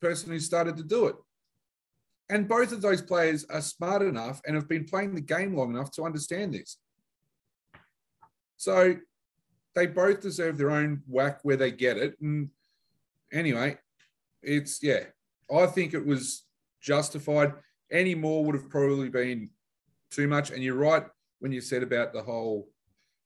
[0.00, 1.16] person who started to do it.
[2.32, 5.68] And both of those players are smart enough and have been playing the game long
[5.68, 6.78] enough to understand this.
[8.56, 8.96] So
[9.74, 12.18] they both deserve their own whack where they get it.
[12.22, 12.48] And
[13.30, 13.76] anyway,
[14.42, 15.00] it's yeah,
[15.54, 16.46] I think it was
[16.80, 17.52] justified.
[17.90, 19.50] Any more would have probably been
[20.10, 20.52] too much.
[20.52, 21.04] And you're right
[21.40, 22.70] when you said about the whole,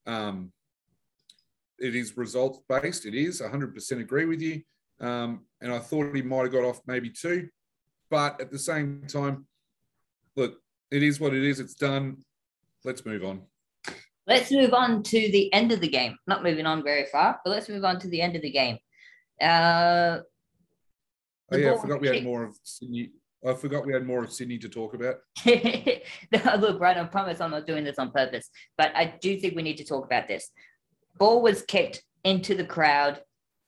[0.08, 0.50] um,
[1.78, 3.06] it is results based.
[3.06, 4.62] It is 100% agree with you.
[5.00, 7.48] Um, and I thought he might have got off maybe two,
[8.10, 9.46] but at the same time,
[10.36, 10.58] look,
[10.90, 11.60] it is what it is.
[11.60, 12.18] It's done.
[12.84, 13.42] Let's move on.
[14.26, 16.16] Let's move on to the end of the game.
[16.26, 18.78] Not moving on very far, but let's move on to the end of the game.
[19.40, 20.18] Uh,
[21.52, 23.10] Oh yeah, I forgot we had more of Sydney.
[23.46, 25.16] I forgot we had more of Sydney to talk about.
[25.46, 29.62] Look, right, I promise I'm not doing this on purpose, but I do think we
[29.62, 30.50] need to talk about this.
[31.18, 33.20] Ball was kicked into the crowd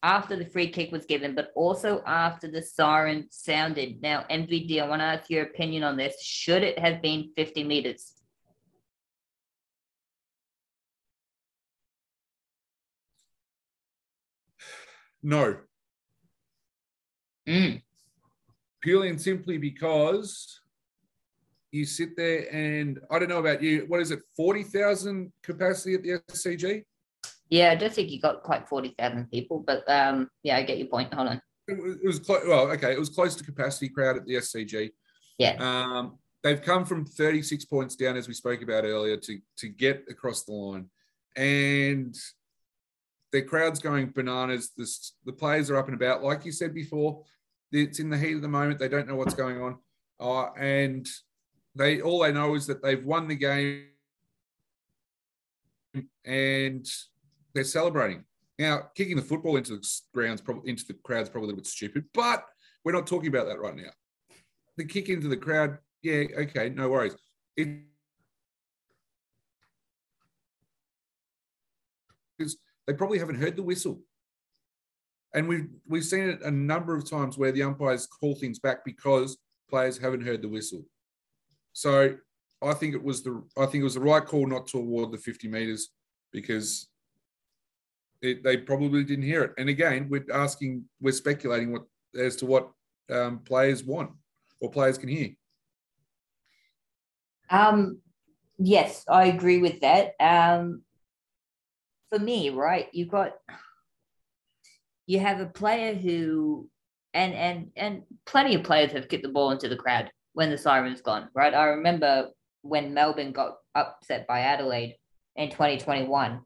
[0.03, 4.01] after the free kick was given, but also after the siren sounded.
[4.01, 6.23] Now, MVD, I want to ask your opinion on this.
[6.23, 8.15] Should it have been 50 meters?
[15.23, 15.59] No,
[17.49, 17.81] Mm,
[18.83, 20.61] purely and simply because
[21.71, 23.87] you sit there and I don't know about you.
[23.89, 24.21] What is it?
[24.37, 26.85] Forty thousand capacity at the SCG.
[27.51, 30.89] Yeah, I don't think you got quite 40,000 people, but um, yeah, I get your
[30.89, 31.13] point.
[31.15, 31.43] Hold on.
[31.67, 32.43] It was, it was close.
[32.47, 34.91] Well, okay, it was close to capacity crowd at the SCG.
[35.39, 35.57] Yeah.
[35.59, 40.05] Um, they've come from 36 points down, as we spoke about earlier, to to get
[40.09, 40.87] across the line,
[41.37, 42.17] and
[43.33, 44.71] their crowd's going bananas.
[44.77, 47.23] This, the players are up and about, like you said before.
[47.71, 48.79] It's in the heat of the moment.
[48.79, 49.79] They don't know what's going on,
[50.21, 51.07] uh, and
[51.75, 53.85] they all they know is that they've won the game
[56.25, 56.87] and
[57.55, 58.25] they're celebrating.
[58.59, 61.67] Now, kicking the football into the grounds, probably into the crowd's probably a little bit
[61.67, 62.45] stupid, but
[62.85, 63.91] we're not talking about that right now.
[64.77, 67.15] The kick into the crowd, yeah, okay, no worries.
[67.57, 67.83] It,
[72.87, 74.01] they probably haven't heard the whistle.
[75.35, 78.85] And we've we've seen it a number of times where the umpires call things back
[78.85, 79.37] because
[79.69, 80.83] players haven't heard the whistle.
[81.75, 82.17] So
[82.63, 85.13] I think it was the I think it was the right call not to award
[85.13, 85.91] the 50 meters
[86.33, 86.88] because
[88.23, 89.53] it, they probably didn't hear it.
[89.59, 91.85] And again, we're asking, we're speculating what
[92.19, 92.71] as to what
[93.11, 94.11] um, players want
[94.61, 95.31] or players can hear.
[97.51, 98.01] Um,
[98.59, 100.15] yes, I agree with that.
[100.21, 100.83] Um,
[102.11, 103.33] for me, right, you've got
[105.07, 106.69] you have a player who
[107.15, 110.59] and and and plenty of players have kicked the ball into the crowd when the
[110.59, 111.55] siren's gone, right?
[111.55, 112.29] I remember
[112.63, 114.97] when Melbourne got upset by Adelaide
[115.37, 116.41] in 2021,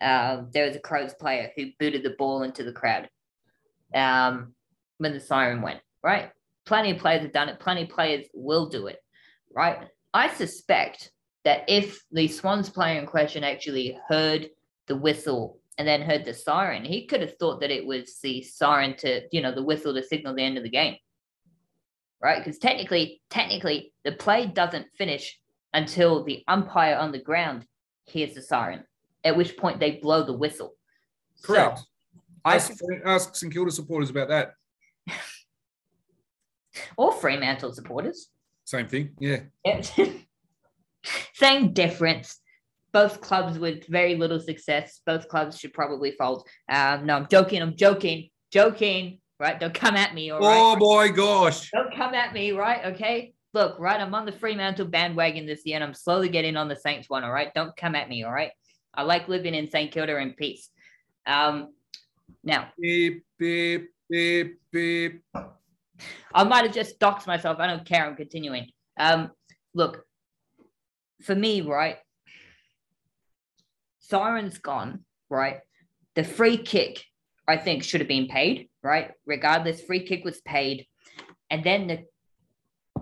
[0.00, 3.08] uh, there was a Crows player who booted the ball into the crowd
[3.94, 4.52] um,
[4.98, 6.30] when the siren went, right?
[6.64, 7.60] Plenty of players have done it.
[7.60, 8.98] Plenty of players will do it,
[9.54, 9.88] right?
[10.12, 11.10] I suspect
[11.44, 14.48] that if the Swans player in question actually heard
[14.86, 18.42] the whistle and then heard the siren, he could have thought that it was the
[18.42, 20.96] siren to, you know, the whistle to signal the end of the game,
[22.20, 22.42] right?
[22.42, 25.38] Because technically, technically, the play doesn't finish
[25.72, 27.66] until the umpire on the ground
[28.06, 28.84] hears the siren,
[29.26, 30.74] at which point they blow the whistle.
[31.42, 31.78] Correct.
[31.78, 31.84] So,
[32.44, 34.54] ask, I, ask St Kilda supporters about that.
[36.96, 38.28] or Fremantle supporters.
[38.64, 39.40] Same thing, yeah.
[41.34, 42.40] Same difference.
[42.92, 45.00] Both clubs with very little success.
[45.04, 46.48] Both clubs should probably fold.
[46.68, 47.60] Um, no, I'm joking.
[47.60, 48.30] I'm joking.
[48.50, 49.18] Joking.
[49.38, 49.60] Right?
[49.60, 50.30] Don't come at me.
[50.30, 50.78] All oh right?
[50.78, 51.70] boy, gosh.
[51.70, 52.52] Don't come at me.
[52.52, 52.86] Right?
[52.94, 56.68] Okay look, right, I'm on the Fremantle bandwagon this year and I'm slowly getting on
[56.68, 57.52] the Saints one, all right?
[57.54, 58.50] Don't come at me, all right?
[58.96, 59.90] I like living in St.
[59.92, 60.68] Kilda in peace.
[61.26, 61.72] Um,
[62.42, 65.22] now, beep, beep, beep, beep.
[66.32, 67.58] I might have just doxed myself.
[67.58, 68.06] I don't care.
[68.06, 68.68] I'm continuing.
[68.98, 69.30] Um,
[69.74, 70.04] look,
[71.22, 71.96] for me, right,
[74.08, 75.60] Siren's gone, right?
[76.14, 77.04] The free kick,
[77.48, 79.10] I think, should have been paid, right?
[79.26, 80.86] Regardless, free kick was paid.
[81.50, 82.04] And then the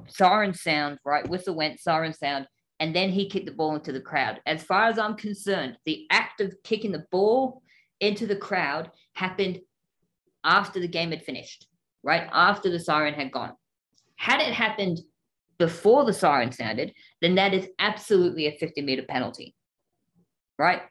[0.08, 1.28] siren sound, right?
[1.28, 2.46] Whistle went, siren sound,
[2.80, 4.40] and then he kicked the ball into the crowd.
[4.46, 7.62] As far as I'm concerned, the act of kicking the ball
[8.00, 9.60] into the crowd happened
[10.42, 11.66] after the game had finished,
[12.02, 12.28] right?
[12.32, 13.52] After the siren had gone.
[14.16, 15.00] Had it happened
[15.58, 19.54] before the siren sounded, then that is absolutely a 50 meter penalty,
[20.58, 20.82] right?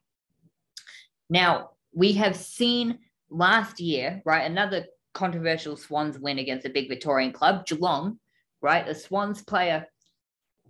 [1.29, 7.31] Now, we have seen last year, right, another controversial Swans win against a big Victorian
[7.31, 8.19] club, Geelong,
[8.61, 8.87] right?
[8.87, 9.85] A Swans player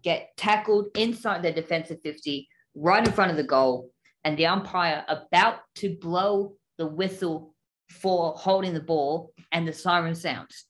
[0.04, 3.90] get tackled inside their defensive 50, right in front of the goal,
[4.24, 7.54] and the umpire about to blow the whistle
[7.90, 10.66] for holding the ball, and the siren sounds.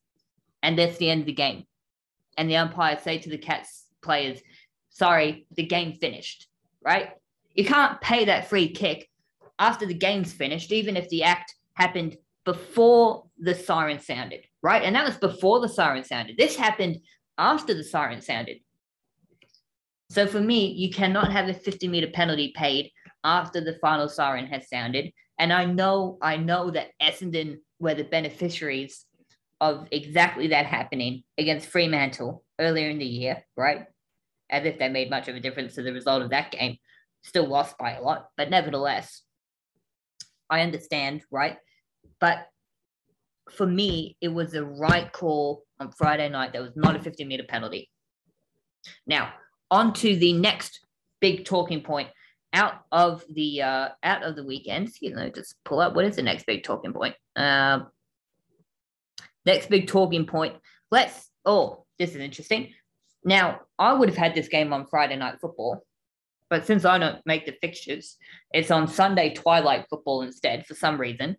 [0.62, 1.65] And that's the end of the game.
[2.38, 4.39] And the umpire say to the Cats players,
[4.89, 6.48] sorry, the game finished,
[6.84, 7.12] right?
[7.54, 9.10] You can't pay that free kick
[9.60, 14.84] after the game's finished, even if the act happened before the siren sounded, right?
[14.84, 16.38] And that was before the siren sounded.
[16.38, 16.98] This happened
[17.38, 18.58] after the siren sounded.
[20.10, 22.92] So for me, you cannot have a 50 meter penalty paid
[23.24, 25.12] after the final siren has sounded.
[25.39, 29.06] And I know, I know that Essendon were the beneficiaries
[29.60, 33.86] of exactly that happening against Fremantle earlier in the year, right?
[34.50, 36.78] As if they made much of a difference to the result of that game.
[37.24, 39.22] Still lost by a lot, but nevertheless,
[40.50, 41.58] I understand, right?
[42.20, 42.48] But
[43.50, 46.52] for me, it was the right call on Friday night.
[46.52, 47.89] There was not a 50 meter penalty.
[49.08, 49.34] Now,
[49.71, 50.82] on to the next
[51.19, 52.10] big talking point
[52.54, 54.90] out of the uh, out of the weekend.
[55.02, 57.15] You know, just pull up what is the next big talking point.
[57.35, 57.88] Um,
[59.46, 60.56] next big talking point.
[60.92, 61.29] Let's.
[61.46, 62.73] Oh, this is interesting.
[63.25, 65.85] Now, I would have had this game on Friday night football,
[66.50, 68.17] but since I don't make the fixtures,
[68.54, 71.38] it's on Sunday twilight football instead for some reason.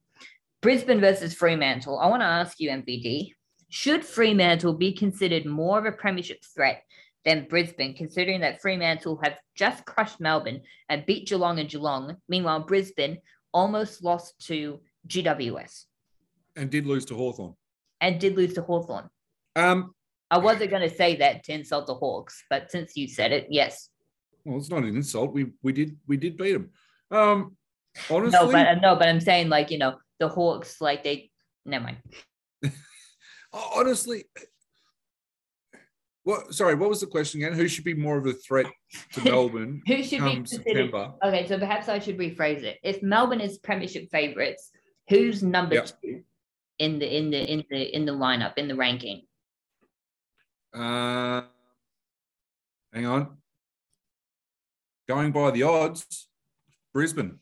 [0.63, 1.99] Brisbane versus Fremantle.
[1.99, 3.33] I want to ask you, MVD,
[3.69, 6.83] should Fremantle be considered more of a premiership threat
[7.25, 12.17] than Brisbane, considering that Fremantle have just crushed Melbourne and beat Geelong and Geelong?
[12.29, 13.19] Meanwhile, Brisbane
[13.53, 15.85] almost lost to GWS.
[16.57, 17.55] And did lose to Hawthorn.
[18.01, 19.09] And did lose to Hawthorn.
[19.57, 19.95] Um,
[20.31, 23.47] I wasn't going to say that to insult the Hawks, but since you said it,
[23.51, 23.89] yes.
[24.45, 25.33] Well, it's not an insult.
[25.33, 26.71] We we did we did beat them.
[27.11, 27.57] Um,
[28.11, 31.31] honestly, no, but no, but I'm saying like you know the Hawks, like they,
[31.65, 31.97] never mind.
[33.53, 34.25] Honestly,
[36.25, 36.55] What?
[36.55, 37.53] Sorry, what was the question again?
[37.53, 38.67] Who should be more of a threat
[39.13, 40.65] to Melbourne Who should be considered?
[40.65, 41.13] September?
[41.23, 42.79] Okay, so perhaps I should rephrase it.
[42.83, 44.71] If Melbourne is Premiership favourites,
[45.09, 45.89] who's number Yep.
[46.03, 46.23] two
[46.79, 49.23] in the in the in the in the lineup in the ranking?
[50.75, 51.43] Uh,
[52.93, 53.37] hang on.
[55.07, 56.29] Going by the odds,
[56.95, 57.39] Brisbane.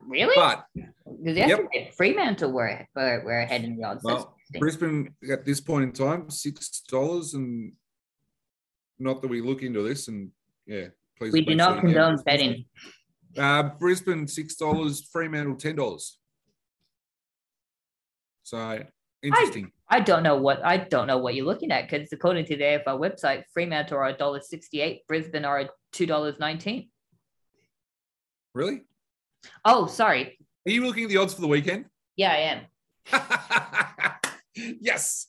[0.00, 0.34] Really?
[0.34, 4.02] but Because yesterday Fremantle were, were were ahead in the odds.
[4.02, 4.34] Well.
[4.58, 7.72] Brisbane at this point in time, six dollars, and
[8.98, 10.30] not that we look into this, and
[10.66, 10.86] yeah,
[11.18, 11.32] please.
[11.32, 12.64] we do not sure condone betting.
[13.36, 16.18] Uh, Brisbane six dollars, Fremantle ten dollars.
[18.42, 18.82] So
[19.22, 19.70] interesting.
[19.90, 22.62] I don't know what I don't know what you're looking at because according to the
[22.62, 26.88] AFL website, Fremantle are $1.68, Brisbane are $2.19.
[28.54, 28.82] Really?
[29.64, 30.38] Oh, sorry.
[30.66, 31.86] Are you looking at the odds for the weekend?
[32.16, 32.60] Yeah, I
[33.12, 34.18] am.
[34.80, 35.26] yes.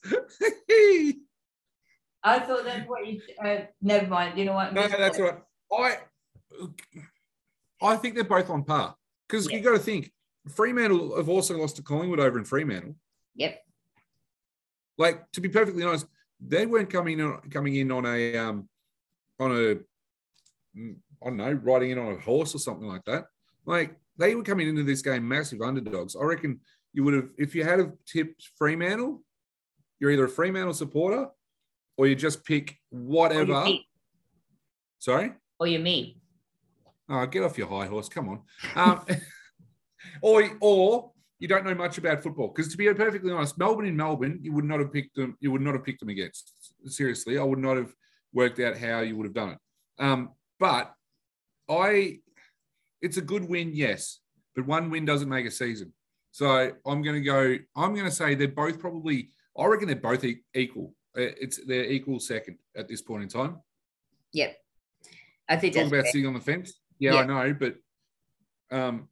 [2.22, 3.20] I thought that's what you.
[3.42, 4.38] Uh, never mind.
[4.38, 4.74] You know what?
[4.74, 5.38] No, that's right.
[5.72, 5.98] I
[7.82, 8.96] I think they're both on par
[9.28, 9.56] because Yeah.
[9.56, 10.12] you got to think
[10.48, 12.96] Fremantle have also lost to Collingwood over in Fremantle.
[13.36, 13.62] Yep.
[14.98, 16.06] Like to be perfectly honest,
[16.40, 18.68] they weren't coming in coming in on a um
[19.38, 19.78] on a
[20.78, 23.26] mm, don't know riding in on a horse or something like that.
[23.64, 26.16] Like they were coming into this game massive underdogs.
[26.16, 26.60] I reckon
[26.92, 29.22] you would have if you had have tipped Fremantle,
[29.98, 31.28] you're either a Fremantle supporter
[31.96, 33.64] or you just pick whatever.
[33.64, 33.86] me.
[34.98, 35.32] Sorry.
[35.58, 36.16] Or you me.
[37.08, 38.08] Oh, get off your high horse.
[38.08, 38.40] Come on.
[38.74, 39.04] Um,
[40.22, 42.48] or, or you don't know much about football.
[42.48, 45.36] Because to be perfectly honest, Melbourne in Melbourne, you would not have picked them.
[45.40, 46.54] You would not have picked them against.
[46.86, 47.92] Seriously, I would not have
[48.32, 49.58] worked out how you would have done it.
[49.98, 50.92] Um, but
[51.68, 52.20] I,
[53.02, 54.20] it's a good win, yes,
[54.54, 55.92] but one win doesn't make a season.
[56.32, 57.56] So I'm going to go.
[57.76, 59.30] I'm going to say they're both probably.
[59.58, 60.24] I reckon they're both
[60.54, 60.94] equal.
[61.16, 63.58] Uh, It's they're equal second at this point in time.
[64.32, 64.56] Yep.
[65.48, 66.12] I think Talk that's about fair.
[66.12, 66.74] sitting on the fence.
[66.98, 67.20] Yeah, Yeah.
[67.20, 67.74] I know, but
[68.70, 69.08] um,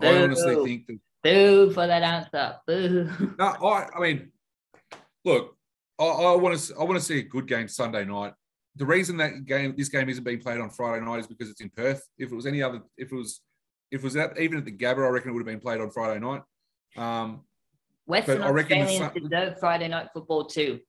[0.00, 0.98] I honestly think that.
[1.24, 2.56] Boo for that answer.
[2.66, 3.10] Boo.
[3.38, 4.30] No, I, I mean,
[5.24, 5.56] look,
[5.98, 8.34] I, I want to, I want to see a good game Sunday night.
[8.76, 11.60] The reason that game, this game isn't being played on Friday night is because it's
[11.60, 12.06] in Perth.
[12.18, 13.40] If it was any other, if it was,
[13.90, 15.80] if it was that even at the Gabba, I reckon it would have been played
[15.80, 16.42] on Friday night.
[16.96, 17.42] Um,
[18.06, 20.80] Western I reckon Australians Sun- deserve Friday night football too.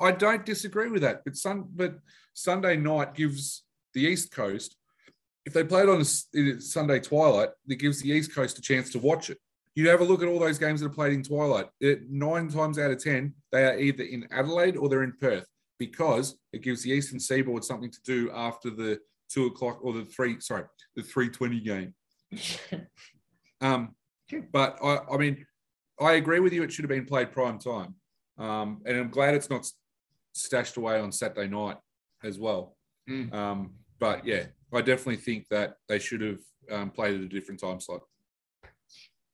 [0.00, 1.98] I don't disagree with that, but sun, but
[2.32, 3.64] Sunday night gives
[3.94, 4.76] the East Coast,
[5.44, 8.90] if they play it on a Sunday twilight, it gives the East Coast a chance
[8.90, 9.38] to watch it.
[9.74, 11.68] You have a look at all those games that are played in twilight.
[11.80, 15.46] It, nine times out of ten, they are either in Adelaide or they're in Perth
[15.78, 20.04] because it gives the Eastern Seaboard something to do after the two o'clock or the
[20.04, 20.64] three, sorry,
[20.96, 21.94] the three twenty game.
[23.60, 23.96] Um,
[24.30, 24.44] Sure.
[24.52, 25.44] but I, I mean,
[26.00, 26.62] I agree with you.
[26.62, 27.94] It should have been played prime time,
[28.38, 29.66] um, and I'm glad it's not
[30.32, 31.76] stashed away on Saturday night
[32.22, 32.76] as well.
[33.10, 33.32] Mm.
[33.34, 36.38] Um, but yeah, I definitely think that they should have
[36.70, 38.02] um, played at a different time slot.
[38.62, 38.70] Now, It's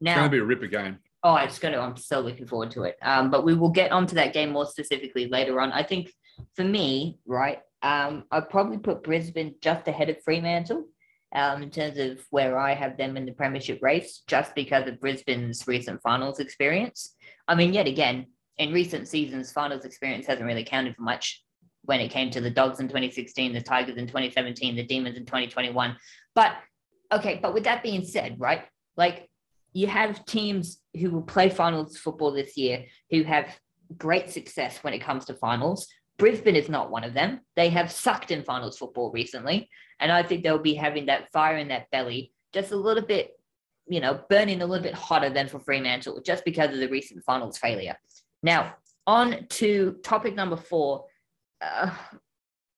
[0.01, 0.99] Now, going to be a ripper game.
[1.23, 1.79] Oh, it's gonna.
[1.79, 2.97] I'm so looking forward to it.
[3.03, 5.73] Um, but we will get onto that game more specifically later on.
[5.73, 6.11] I think
[6.55, 10.87] for me, right, um, I'd probably put Brisbane just ahead of Fremantle,
[11.35, 15.01] um, in terms of where I have them in the premiership race, just because of
[15.01, 17.15] Brisbane's recent finals experience.
[17.47, 18.27] I mean, yet again,
[18.57, 21.45] in recent seasons, finals experience hasn't really counted for much
[21.83, 25.27] when it came to the Dogs in 2016, the Tigers in 2017, the Demons in
[25.27, 25.97] 2021.
[26.35, 26.53] But
[27.13, 28.63] okay, but with that being said, right,
[28.97, 29.29] like
[29.75, 33.59] you have teams who will play finals football this year who have
[33.99, 35.89] great success when it comes to finals.
[36.19, 37.41] Brisbane is not one of them.
[37.57, 39.69] They have sucked in finals football recently.
[40.01, 43.33] And I think they'll be having that fire in that belly just a little bit,
[43.87, 47.25] you know, burning a little bit hotter than for Fremantle just because of the recent
[47.25, 47.97] finals failure.
[48.43, 48.75] Now,
[49.07, 51.07] on to topic number four.
[51.61, 51.91] Uh,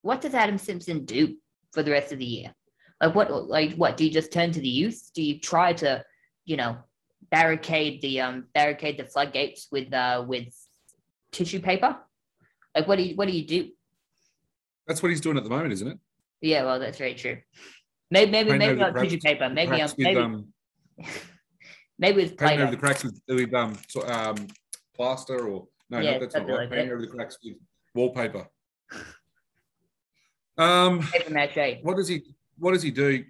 [0.03, 1.37] what does Adam Simpson do
[1.73, 2.55] for the rest of the year?
[3.01, 5.11] Like what like what do you just turn to the youth?
[5.15, 6.05] Do you try to
[6.47, 6.79] you know,
[7.31, 10.55] barricade the um barricade the floodgates with uh with
[11.33, 11.99] tissue paper?
[12.77, 13.71] Like what do you what do you do?
[14.87, 15.99] That's what he's doing at the moment, isn't it?
[16.43, 17.39] Yeah, well that's very true.
[18.11, 19.49] Maybe maybe Paint maybe not cracks- tissue paper.
[19.49, 20.53] Maybe um, with, maybe um,
[21.99, 22.71] maybe it's painting over Play-Doh.
[22.71, 24.47] the cracks with, with um, so- um,
[24.95, 26.59] plaster or no, Yeah, not, that's not right.
[26.59, 26.93] like painting that.
[26.95, 27.57] over the cracks with
[27.95, 28.47] wallpaper.
[30.59, 31.81] Um, paper mache.
[31.83, 32.23] what does he?
[32.59, 33.25] What does he do?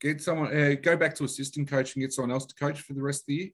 [0.00, 2.94] Get someone uh, go back to assistant coach and get someone else to coach for
[2.94, 3.50] the rest of the year.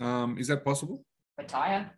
[0.00, 1.04] Um, is that possible?
[1.36, 1.90] Retire.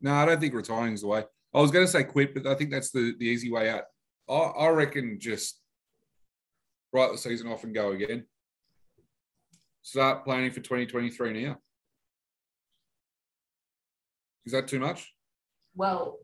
[0.00, 1.24] No, I don't think retiring is the way.
[1.54, 3.84] I was going to say quit, but I think that's the, the easy way out.
[4.28, 5.60] I, I reckon just
[6.92, 8.24] write the season off and go again.
[9.82, 11.56] Start planning for 2023 now.
[14.44, 15.12] Is that too much?
[15.74, 16.18] Well,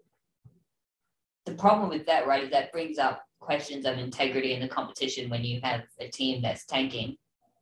[1.47, 5.29] the problem with that, right, is that brings up questions of integrity in the competition
[5.29, 7.17] when you have a team that's tanking.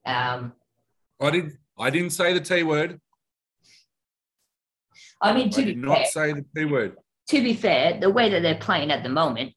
[0.07, 0.53] Um,
[1.21, 1.55] I didn't.
[1.79, 3.01] I didn't say the T word.
[5.23, 6.97] I mean, to I be did fair, say the T word.
[7.29, 9.55] to be fair, the way that they're playing at the moment,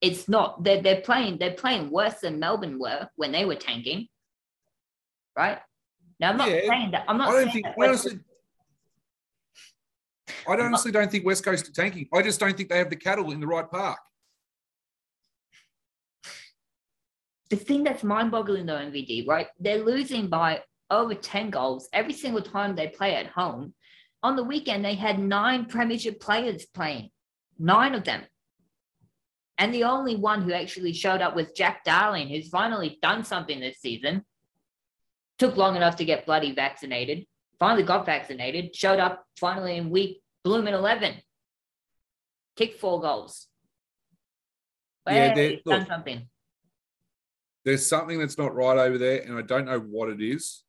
[0.00, 4.08] it's not they're, they're playing they're playing worse than Melbourne were when they were tanking.
[5.36, 5.58] Right?
[6.18, 8.20] Now I'm not Yeah, saying that I'm not I don't saying think honestly.
[10.48, 12.08] I honestly don't think West Coast are tanking.
[12.14, 13.98] I just don't think they have the cattle in the right park.
[17.50, 19.48] the thing that's mind-boggling though, MVD, right?
[19.58, 23.74] They're losing by over 10 goals every single time they play at home.
[24.22, 27.10] On the weekend, they had nine premiership players playing,
[27.58, 28.22] nine of them.
[29.56, 33.60] And the only one who actually showed up was Jack Darling, who's finally done something
[33.60, 34.24] this season.
[35.38, 37.26] Took long enough to get bloody vaccinated.
[37.58, 38.74] Finally got vaccinated.
[38.74, 41.14] Showed up finally in week blooming 11.
[42.56, 43.48] Kicked four goals.
[45.06, 46.28] Yeah, Hey, they- done something.
[47.64, 50.62] There's something that's not right over there, and I don't know what it is.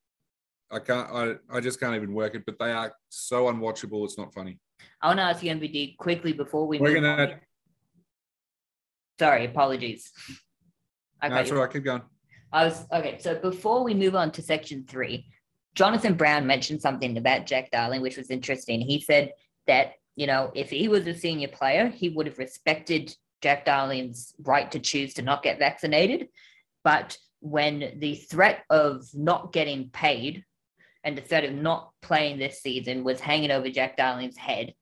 [0.71, 1.09] I can't.
[1.11, 2.45] I, I just can't even work it.
[2.45, 4.03] But they are so unwatchable.
[4.05, 4.59] It's not funny.
[5.01, 7.17] I want to ask you, MVD, quickly before we We're move on.
[7.17, 7.39] gonna.
[9.19, 10.11] Sorry, apologies.
[11.21, 11.55] I No, that's you.
[11.57, 11.71] all right.
[11.71, 12.01] Keep going.
[12.51, 13.17] I was okay.
[13.19, 15.27] So before we move on to section three,
[15.75, 18.81] Jonathan Brown mentioned something about Jack Darling, which was interesting.
[18.81, 19.31] He said
[19.67, 24.33] that you know if he was a senior player, he would have respected Jack Darling's
[24.43, 26.27] right to choose to not get vaccinated,
[26.83, 30.43] but when the threat of not getting paid
[31.03, 34.73] and the threat of not playing this season was hanging over Jack Darling's head,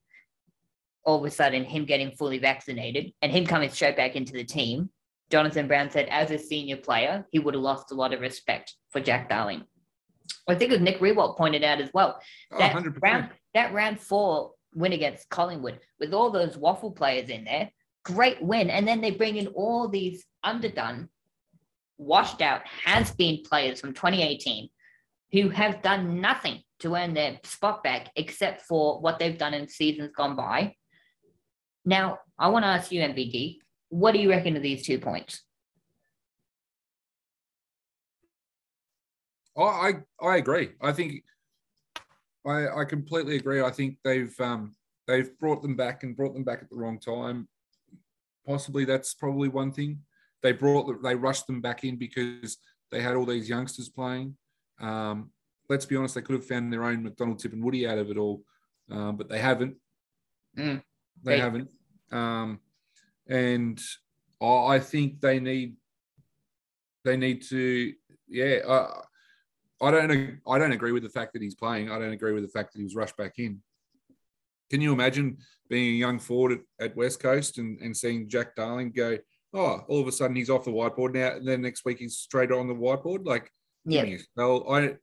[1.04, 4.44] all of a sudden him getting fully vaccinated and him coming straight back into the
[4.44, 4.90] team,
[5.30, 8.74] Jonathan Brown said as a senior player, he would have lost a lot of respect
[8.90, 9.64] for Jack Darling.
[10.48, 12.20] I think as Nick Riewoldt pointed out as well,
[12.52, 12.98] Oh, that 100%.
[13.02, 17.70] round that round four win against Collingwood with all those WAFL players in there,
[18.04, 18.70] great win.
[18.70, 21.08] And then they bring in all these underdone,
[21.98, 24.68] washed out, has been players from 2018
[25.32, 29.68] who have done nothing to earn their spot back except for what they've done in
[29.68, 30.74] seasons gone by.
[31.84, 33.58] Now, I want to ask you, MVD,
[33.88, 35.42] what do you reckon of these two points?
[39.56, 39.92] I, I
[40.26, 40.70] I agree.
[40.80, 41.22] I think
[42.46, 43.60] I I completely agree.
[43.62, 44.74] I think they've um
[45.06, 47.48] they've brought them back and brought them back at the wrong time.
[48.46, 50.00] Possibly that's probably one thing.
[50.42, 52.56] They brought the- they rushed them back in because
[52.90, 54.36] they had all these youngsters playing.
[54.80, 55.30] Um,
[55.68, 58.10] let's be honest, they could have found their own McDonald, Tip, and Woody out of
[58.10, 58.42] it all,
[58.90, 59.76] um, but they haven't.
[60.58, 60.82] Mm.
[61.22, 61.70] They They- haven't.
[62.10, 62.60] Um,
[63.28, 63.80] and
[64.40, 65.76] I I think they need
[67.04, 67.92] they need to
[68.28, 68.56] yeah.
[68.66, 69.02] Uh,
[69.80, 71.90] I don't I don't agree with the fact that he's playing.
[71.90, 73.62] I don't agree with the fact that he was rushed back in.
[74.70, 78.54] Can you imagine being a young forward at, at West Coast and, and seeing Jack
[78.56, 79.18] Darling go,
[79.54, 82.16] oh, all of a sudden he's off the whiteboard now, and then next week he's
[82.16, 83.24] straight on the whiteboard?
[83.26, 83.50] Like,
[83.90, 84.02] Yeah.
[84.02, 84.72] give me a spell.
[84.72, 84.96] I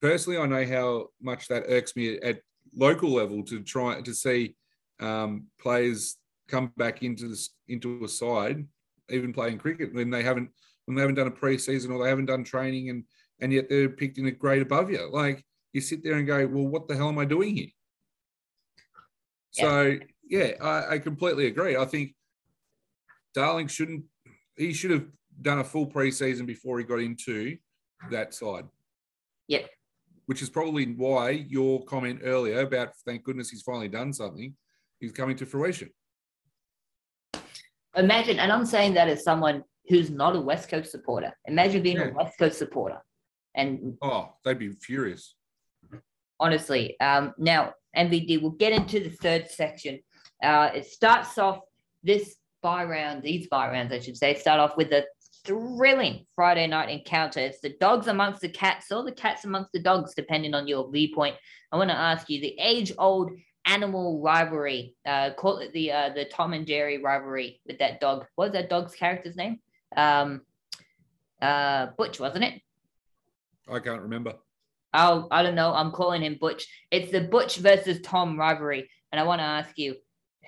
[0.00, 2.40] personally I know how much that irks me at
[2.76, 4.56] local level to try to see
[5.00, 6.16] um, players
[6.48, 8.66] come back into this into a side,
[9.10, 10.50] even playing cricket when they haven't
[10.86, 13.04] when they haven't done a preseason or they haven't done training and
[13.40, 15.10] and yet they're picked in a grade above you.
[15.10, 17.68] Like you sit there and go, well, what the hell am I doing here?
[19.50, 19.98] So
[20.28, 21.76] yeah, I, I completely agree.
[21.76, 22.14] I think
[23.34, 24.04] Darling shouldn't.
[24.56, 25.06] He should have
[25.40, 27.56] done a full preseason before he got into
[28.10, 28.64] that side.
[29.48, 29.68] Yep.
[30.26, 34.54] Which is probably why your comment earlier about thank goodness he's finally done something
[35.00, 35.90] is coming to fruition.
[37.96, 41.32] Imagine, and I'm saying that as someone who's not a West Coast supporter.
[41.46, 42.08] Imagine being Yeah.
[42.08, 43.00] a West Coast supporter.
[43.54, 45.36] And Oh, they'd be furious.
[46.40, 50.00] honestly, um, now MVD, we'll get into the third section.
[50.42, 51.60] Uh, it starts off
[52.02, 55.06] this buy round, these buy rounds, I should say, start off with a
[55.44, 57.40] thrilling Friday night encounter.
[57.40, 60.90] It's the dogs amongst the cats, or the cats amongst the dogs, depending on your
[60.90, 61.36] viewpoint.
[61.70, 63.30] I want to ask you the age-old
[63.66, 64.94] animal rivalry.
[65.06, 68.26] Uh, call it the uh, the Tom and Jerry rivalry with that dog.
[68.34, 69.60] What was that dog's character's name?
[69.96, 70.42] Um,
[71.40, 72.62] uh, Butch, wasn't it?
[73.70, 74.34] I can't remember.
[74.92, 75.74] Oh, I don't know.
[75.74, 76.66] I'm calling him Butch.
[76.90, 78.88] It's the Butch versus Tom rivalry.
[79.10, 79.96] And I want to ask you,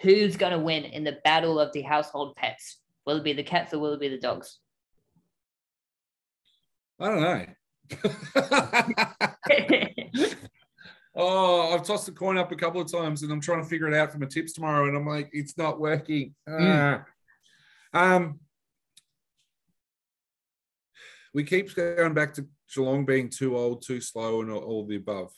[0.03, 2.79] who's going to win in the battle of the household pets?
[3.07, 4.59] Will it be the cats or will it be the dogs?
[6.99, 7.45] I don't know.
[11.15, 13.89] oh, I've tossed the coin up a couple of times and I'm trying to figure
[13.89, 16.35] it out for my tips tomorrow, and I'm like, it's not working.
[16.49, 17.05] Ah.
[17.93, 18.41] Um,
[21.33, 24.97] we keep going back to Geelong being too old, too slow, and all, all the
[24.97, 25.33] above.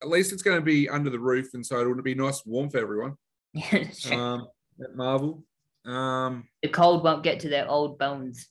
[0.00, 2.70] at least it's going to be under the roof, and so it'll be nice warm
[2.70, 3.14] for everyone.
[3.52, 4.14] Yeah, sure.
[4.14, 4.48] Um,
[4.82, 5.44] at Marvel.
[5.84, 8.48] Um, the cold won't get to their old bones.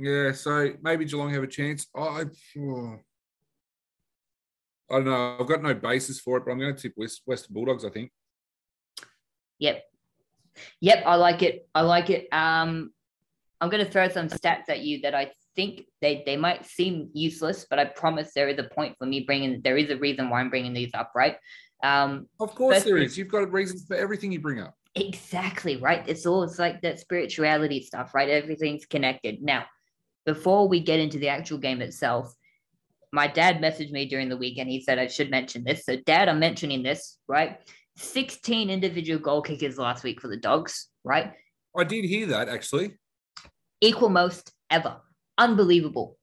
[0.00, 1.86] Yeah, so maybe Geelong have a chance.
[1.94, 2.24] I,
[2.58, 2.96] oh,
[4.90, 5.36] I don't know.
[5.38, 7.84] I've got no basis for it, but I'm going to tip West, Western Bulldogs.
[7.84, 8.10] I think.
[9.58, 9.82] Yep.
[10.80, 11.68] Yep, I like it.
[11.74, 12.28] I like it.
[12.32, 12.92] Um,
[13.60, 17.10] I'm going to throw some stats at you that I think they, they might seem
[17.12, 20.30] useless, but I promise there is a point for me bringing, there is a reason
[20.30, 21.36] why I'm bringing these up, right?
[21.84, 23.16] Um, Of course, First there is.
[23.18, 24.74] You've got reasons for everything you bring up.
[24.94, 26.02] Exactly, right?
[26.08, 28.28] It's all it's like that spirituality stuff, right?
[28.28, 29.42] Everything's connected.
[29.42, 29.66] Now,
[30.26, 32.34] before we get into the actual game itself,
[33.12, 34.70] my dad messaged me during the weekend.
[34.70, 35.84] He said I should mention this.
[35.84, 37.58] So, Dad, I'm mentioning this, right?
[37.96, 41.32] 16 individual goal kickers last week for the dogs, right?
[41.76, 42.96] I did hear that actually.
[43.80, 45.00] Equal most ever.
[45.38, 46.16] Unbelievable.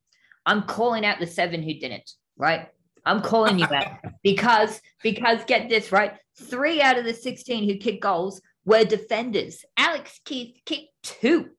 [0.46, 2.70] I'm calling out the seven who didn't, right?
[3.06, 3.88] I'm calling you out
[4.24, 6.14] because because get this right.
[6.40, 9.64] Three out of the 16 who kicked goals were defenders.
[9.78, 11.50] Alex Keith kicked two.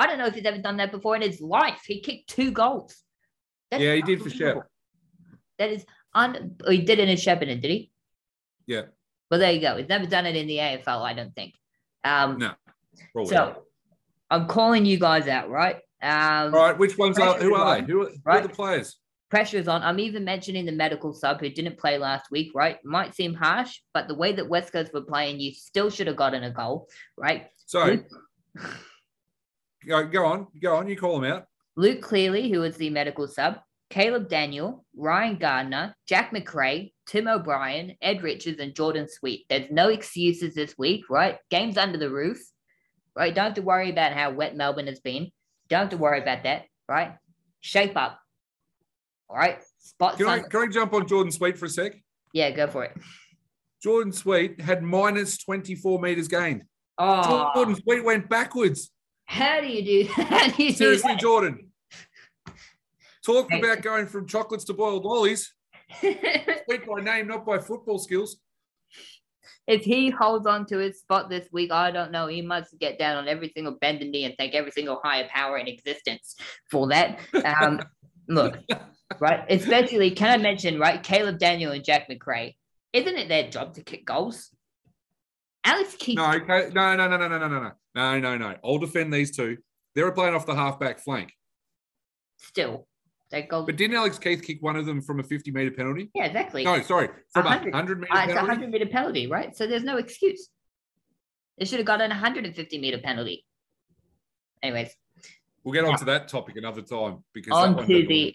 [0.00, 1.82] I don't know if he's ever done that before in his life.
[1.86, 2.96] He kicked two goals.
[3.70, 4.30] That's Yeah, he did for.
[4.30, 4.66] Shep.
[5.58, 5.84] That is
[6.14, 6.56] un.
[6.64, 7.92] oh, he did it in Shepparton, did he?
[8.66, 8.82] Yeah.
[9.30, 9.76] Well, there you go.
[9.76, 11.54] He's never done it in the AFL, I don't think.
[12.02, 12.52] Um, No.
[13.12, 13.30] Probably.
[13.30, 13.62] so
[14.30, 15.76] I'm calling you guys out, right?
[16.02, 17.86] Um, All right, which ones are who are they?
[17.86, 18.96] Who are, who are the players?
[19.30, 19.82] pressure's on.
[19.82, 22.78] I'm even mentioning the medical sub who didn't play last week, right?
[22.84, 26.16] Might seem harsh, but the way that West Coast were playing, you still should have
[26.16, 27.46] gotten a goal, right?
[27.66, 28.06] So Luke,
[29.86, 30.88] go, go on, go on.
[30.88, 31.46] You call them out.
[31.76, 33.58] Luke Cleary, who was the medical sub,
[33.90, 39.46] Caleb Daniel, Ryan Gardner, Jack Macrae, Tim O'Brien, Ed Richards, and Jordan Sweet.
[39.48, 41.38] There's no excuses this week, right?
[41.50, 42.40] Game's under the roof,
[43.16, 43.34] right?
[43.34, 45.30] Don't have to worry about how wet Melbourne has been.
[45.68, 47.14] Don't have to worry about that, right?
[47.60, 48.20] Shape up.
[49.28, 49.58] All right.
[49.78, 51.94] Spot Can I, can I jump on Jordan Sweet for a sec?
[52.32, 52.96] Yeah, go for it.
[53.82, 56.64] Jordan Sweet had minus 24 meters gained.
[56.98, 58.90] Oh, Jordan Sweet went backwards.
[59.30, 60.12] How do you do?
[60.24, 61.20] How do you do Seriously, that?
[61.20, 61.70] Jordan.
[63.24, 65.52] Talk about going from chocolates to boiled lollies.
[66.00, 68.38] Sweet by name, not by football skills.
[69.68, 72.26] if he holds on to his spot this week, I don't know.
[72.26, 75.58] He must get down on every single bended knee and thank every single higher power
[75.58, 76.34] in existence
[76.68, 77.20] for that.
[77.44, 77.80] Um,
[78.28, 78.58] look,
[79.20, 79.44] right?
[79.48, 81.00] Especially, can I mention, right?
[81.00, 82.56] Caleb Daniel and Jack Macrae.
[82.92, 84.50] Isn't it their job to kick goals?
[85.62, 86.16] Alex Keith.
[86.16, 86.70] No, okay.
[86.74, 88.56] no, no, no, no, no, no, no, no, no, no.
[88.64, 89.58] I'll defend these two.
[89.94, 91.32] They're playing off the halfback flank.
[92.38, 92.86] Still,
[93.30, 93.66] that goal.
[93.66, 96.10] But didn't Alex Keith kick one of them from a 50 meter penalty?
[96.14, 96.64] yeah, exactly.
[96.64, 97.72] No, sorry, from a 100.
[97.72, 99.56] 100 meter Uh, it's a 100 meter penalty, right?
[99.56, 100.48] So there's no excuse.
[101.58, 103.44] They should have got an 150 meter penalty.
[104.62, 104.94] Anyways,
[105.64, 108.34] We'll get on to that topic another time because onto the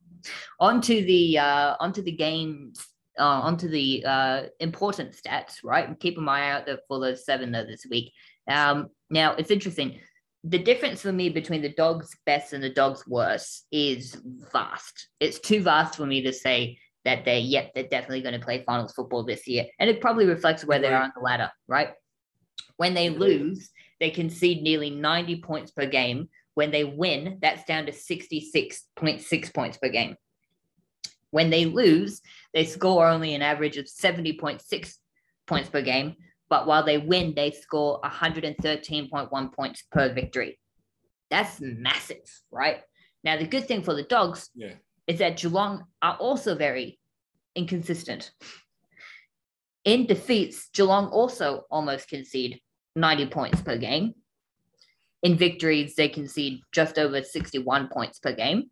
[0.60, 2.84] onto the uh onto the games
[3.18, 7.64] uh, onto the uh important stats right keep an eye out for those seven though
[7.64, 8.12] this week
[8.48, 10.00] um now it's interesting.
[10.44, 14.16] The difference for me between the dog's best and the dog's worst is
[14.52, 15.08] vast.
[15.18, 18.62] It's too vast for me to say that they're yep they're definitely going to play
[18.64, 19.66] finals football this year.
[19.78, 21.90] And it probably reflects where they are on the ladder right?
[22.76, 23.70] When they lose
[24.00, 26.28] they concede nearly 90 points per game.
[26.54, 30.16] When they win, that's down to 66.6 points per game.
[31.30, 32.22] When they lose,
[32.54, 34.94] they score only an average of 70.6
[35.46, 36.16] points per game.
[36.48, 40.58] But while they win, they score 113.1 points per victory.
[41.30, 42.82] That's massive, right?
[43.24, 44.74] Now, the good thing for the Dogs Yeah.
[45.06, 47.00] is that Geelong are also very
[47.56, 48.30] inconsistent.
[49.84, 52.60] In defeats, Geelong also almost concede
[52.94, 54.14] 90 points per game.
[55.22, 58.70] In victories, they concede just over 61 points per game.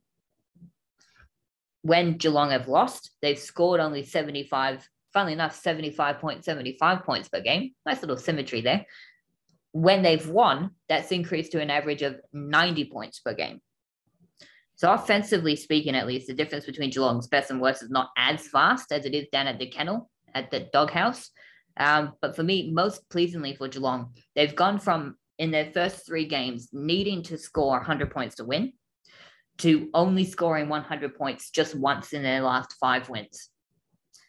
[1.83, 7.73] When Geelong have lost, they've scored only 75, funnily enough, 75.75 points per game.
[7.87, 8.85] Nice little symmetry there.
[9.73, 13.61] When they've won, that's increased to an average of 90 points per game.
[14.77, 18.49] So offensively speaking, at least, the difference between Geelong's best and worst is not as
[18.49, 21.31] vast as it is down at the kennel, at the doghouse.
[21.77, 26.27] Um, but for me, most pleasingly for Geelong, they've gone from in their first three
[26.27, 28.73] games needing to score 100 points to win
[29.59, 33.51] to only scoring 100 points just once in their last five wins,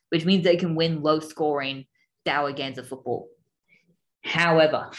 [0.10, 1.86] which means they can win low scoring
[2.26, 3.30] dour games of football.
[4.24, 4.90] However,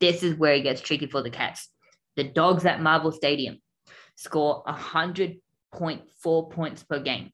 [0.00, 1.68] this is where it gets tricky for the Cats.
[2.16, 3.60] The Dogs at Marvel Stadium
[4.16, 7.30] score 100.4 points per game.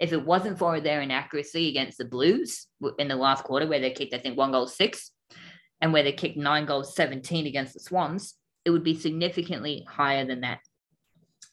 [0.00, 2.66] If it wasn't for their inaccuracy against the Blues
[2.98, 5.10] in the last quarter, where they kicked, I think, one goal six,
[5.80, 8.34] and where they kicked nine goals 17 against the Swans,
[8.64, 10.60] it would be significantly higher than that.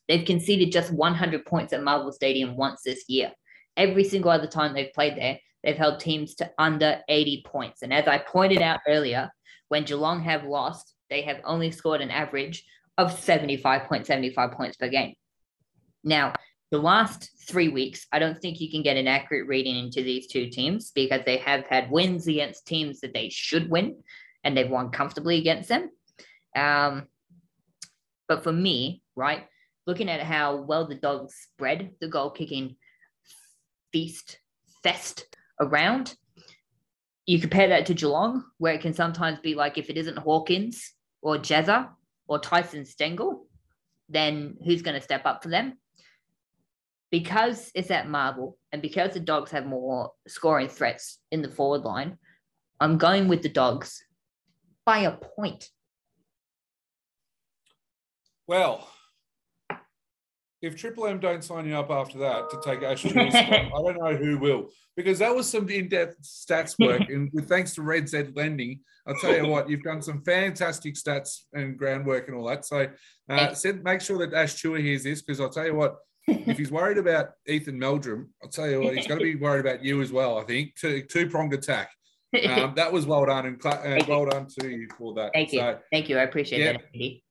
[0.08, 3.32] They've conceded just 100 points at Marvel Stadium once this year.
[3.78, 7.82] Every single other time they've played there, they've held teams to under 80 points.
[7.82, 9.32] And as I pointed out earlier,
[9.70, 12.64] when Geelong have lost, they have only scored an average
[12.98, 15.14] of 75.75 points per game.
[16.04, 16.34] Now,
[16.72, 20.28] the last three weeks, I don't think you can get an accurate reading into these
[20.28, 23.98] two teams because they have had wins against teams that they should win
[24.44, 25.90] and they've won comfortably against them.
[26.56, 27.08] Um,
[28.28, 29.46] but for me, right,
[29.86, 32.76] looking at how well the dogs spread the goal kicking
[33.94, 34.40] feast
[34.84, 35.26] fest
[35.62, 36.16] around,
[37.26, 40.92] you compare that to Geelong, where it can sometimes be like if it isn't Hawkins
[41.22, 41.90] or Jezza
[42.28, 43.48] or Tyson Stengel,
[44.10, 45.78] then who's going to step up for them?
[47.12, 51.84] Because it's at Marvel and because the Dogs have more scoring threats in the forward
[51.84, 52.18] line,
[52.80, 54.04] I'm going with the Dogs
[54.84, 55.70] by a point.
[58.48, 58.90] Well,
[60.64, 64.16] if Triple M don't sign you up after that to take Ash I don't know
[64.16, 68.30] who will, because that was some in-depth stats work, and with thanks to Red Z
[68.34, 72.66] Lending, I'll tell you what, you've done some fantastic stats and groundwork and all that.
[72.66, 72.88] So,
[73.30, 75.98] uh, said, make sure that Ash Chua hears this, because I'll tell you what,
[76.28, 79.66] if he's worried about Ethan Meldrum, I'll tell you what, he's going to be worried
[79.66, 80.38] about you as well.
[80.38, 81.92] I think two two pronged attack.
[82.48, 85.32] Um, that was well done, and uh, well done to you for that.
[85.34, 86.82] Thank you, so, thank you, I appreciate yeah, that.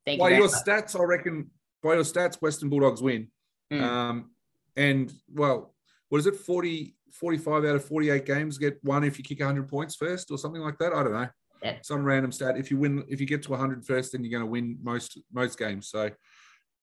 [0.05, 0.19] Thank you.
[0.19, 0.53] By your much.
[0.53, 1.51] stats, I reckon
[1.83, 3.29] by your stats, Western Bulldogs win.
[3.73, 3.83] Mm.
[3.83, 4.31] Um,
[4.77, 5.75] and well,
[6.09, 6.37] what is it?
[6.37, 10.39] 40, 45 out of 48 games get one if you kick 100 points first or
[10.39, 10.93] something like that.
[10.93, 11.29] I don't know.
[11.63, 11.77] Yeah.
[11.83, 12.57] Some random stat.
[12.57, 15.19] If you win, if you get to 100 first, then you're going to win most
[15.33, 15.89] most games.
[15.89, 16.11] So,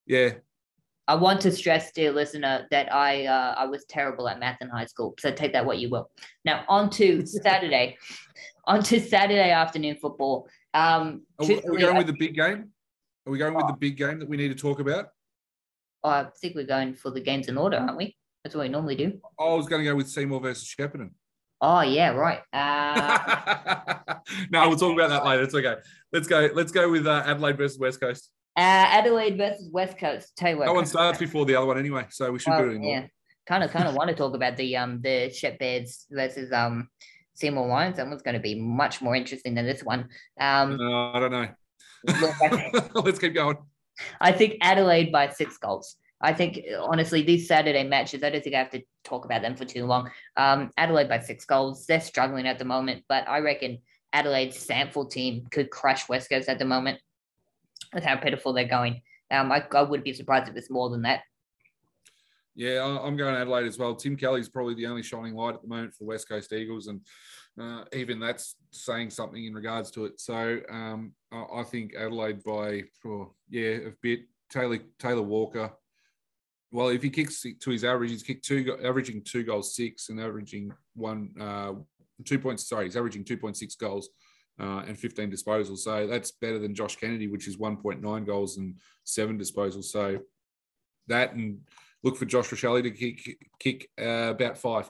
[0.05, 0.31] yeah.
[1.07, 4.69] I want to stress, dear listener, that I uh, I was terrible at math in
[4.69, 5.15] high school.
[5.19, 6.09] So take that what you will.
[6.45, 7.97] Now on to Saturday,
[8.65, 10.47] on to Saturday afternoon football.
[10.73, 12.69] Um, are, we, are we going with the big game?
[13.29, 15.09] Are we going with the big game that we need to talk about?
[16.03, 18.17] I think we're going for the games in order, aren't we?
[18.43, 19.19] That's what we normally do.
[19.39, 21.11] I was going to go with Seymour versus Shepparton.
[21.61, 22.39] Oh yeah, right.
[22.51, 24.15] Uh...
[24.51, 25.43] no, we'll talk about that later.
[25.43, 25.75] It's okay.
[26.11, 26.49] Let's go.
[26.55, 28.31] Let's go with uh, Adelaide versus West Coast.
[28.57, 30.35] Uh, Adelaide versus West Coast.
[30.35, 32.63] Tell you what, that one starts before the other one anyway, so we should well,
[32.63, 33.05] do it Yeah,
[33.47, 36.89] kind of, kind of want to talk about the um the Shep Bears versus um
[37.35, 37.97] Seymour Lions.
[37.97, 40.09] That one's going to be much more interesting than this one.
[40.39, 41.49] Um, no, I don't know.
[42.95, 43.57] Let's keep going.
[44.21, 45.97] I think Adelaide by six goals.
[46.21, 49.55] I think honestly, these Saturday matches, I don't think I have to talk about them
[49.55, 50.09] for too long.
[50.35, 51.85] Um, Adelaide by six goals.
[51.85, 53.79] They're struggling at the moment, but I reckon
[54.11, 56.99] Adelaide's SANFL team could crush West Coast at the moment
[57.93, 59.01] with how pitiful they're going.
[59.31, 61.21] Um, I, I would be surprised if it's more than that.
[62.55, 63.95] Yeah, I'm going Adelaide as well.
[63.95, 66.87] Tim Kelly's probably the only shining light at the moment for the West Coast Eagles,
[66.87, 66.99] and
[67.59, 70.19] uh, even that's saying something in regards to it.
[70.19, 74.21] So um, I think Adelaide by, oh, yeah, a bit.
[74.51, 75.71] Taylor Taylor Walker.
[76.71, 80.19] Well, if he kicks to his average, he's kicked two, averaging two goals six, and
[80.19, 81.73] averaging one uh,
[82.25, 82.67] two points.
[82.67, 84.09] Sorry, he's averaging two point six goals
[84.59, 85.79] uh, and fifteen disposals.
[85.79, 89.85] So that's better than Josh Kennedy, which is one point nine goals and seven disposals.
[89.85, 90.17] So
[91.07, 91.59] that and
[92.03, 94.89] look for Josh Rachele to kick kick uh, about five.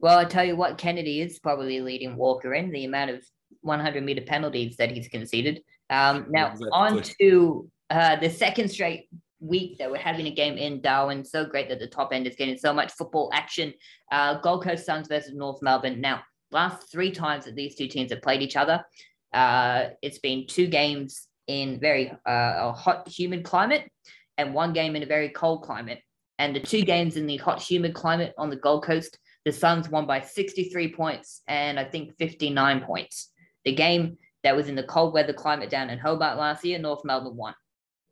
[0.00, 3.22] Well, I tell you what, Kennedy is probably leading Walker in the amount of
[3.62, 5.62] 100 meter penalties that he's conceded.
[5.90, 6.68] Um, now, exactly.
[6.72, 9.08] on to uh, the second straight
[9.40, 11.24] week that we're having a game in Darwin.
[11.24, 13.72] So great that the top end is getting so much football action.
[14.10, 16.00] Uh, Gold Coast Suns versus North Melbourne.
[16.00, 18.84] Now, last three times that these two teams have played each other,
[19.32, 23.90] uh, it's been two games in very uh, hot, humid climate
[24.36, 26.00] and one game in a very cold climate.
[26.38, 29.18] And the two games in the hot, humid climate on the Gold Coast
[29.48, 33.30] the Suns won by 63 points and I think 59 points.
[33.64, 37.02] The game that was in the cold weather climate down in Hobart last year, North
[37.02, 37.54] Melbourne won.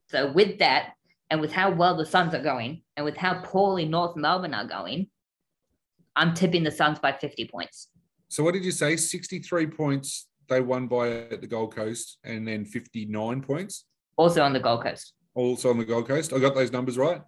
[0.09, 0.95] So with that,
[1.28, 4.66] and with how well the Suns are going, and with how poorly North Melbourne are
[4.66, 5.09] going,
[6.14, 7.89] I'm tipping the Suns by 50 points.
[8.28, 8.97] So what did you say?
[8.97, 13.84] 63 points they won by at the Gold Coast, and then 59 points.
[14.16, 15.12] Also on the Gold Coast.
[15.34, 16.32] Also on the Gold Coast.
[16.32, 17.20] I got those numbers right.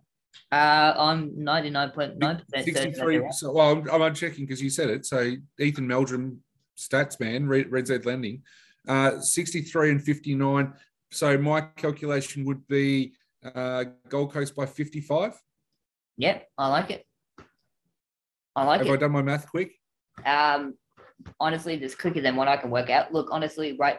[0.50, 2.64] Uh, I'm 99.9%.
[2.64, 3.22] 63.
[3.32, 5.06] So, well, I'm, I'm checking because you said it.
[5.06, 6.42] So, Ethan Meldrum,
[6.76, 8.42] stats man, Red, Z Lending,
[8.86, 10.72] uh, 63 and 59.
[11.10, 13.12] So, my calculation would be
[13.54, 15.40] uh, Gold Coast by 55.
[16.16, 17.04] Yep, I like it.
[18.56, 18.90] I like Have it.
[18.90, 19.72] Have I done my math quick?
[20.26, 20.74] Um,
[21.38, 23.12] honestly, this quicker than what I can work out.
[23.12, 23.98] Look, honestly, right,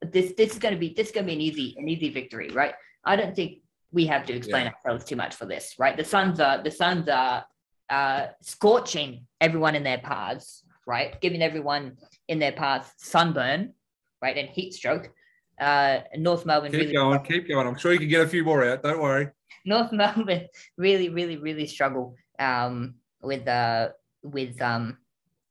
[0.00, 2.10] this this is going to be this is going to be an easy an easy
[2.10, 2.74] victory, right?
[3.04, 3.58] I don't think
[3.92, 4.72] we have to explain yeah.
[4.72, 5.96] ourselves too much for this, right?
[5.96, 7.44] The Suns are the Suns are
[7.88, 11.20] uh, scorching everyone in their paths, right?
[11.20, 11.96] Giving everyone
[12.28, 13.72] in their paths sunburn,
[14.20, 15.10] right, and heat stroke.
[15.58, 16.70] Uh, North Melbourne.
[16.70, 17.66] Keep really going, keep going.
[17.66, 18.82] I'm sure you can get a few more out.
[18.82, 19.28] Don't worry.
[19.64, 23.88] North Melbourne really, really, really struggle um, with uh
[24.22, 24.98] with um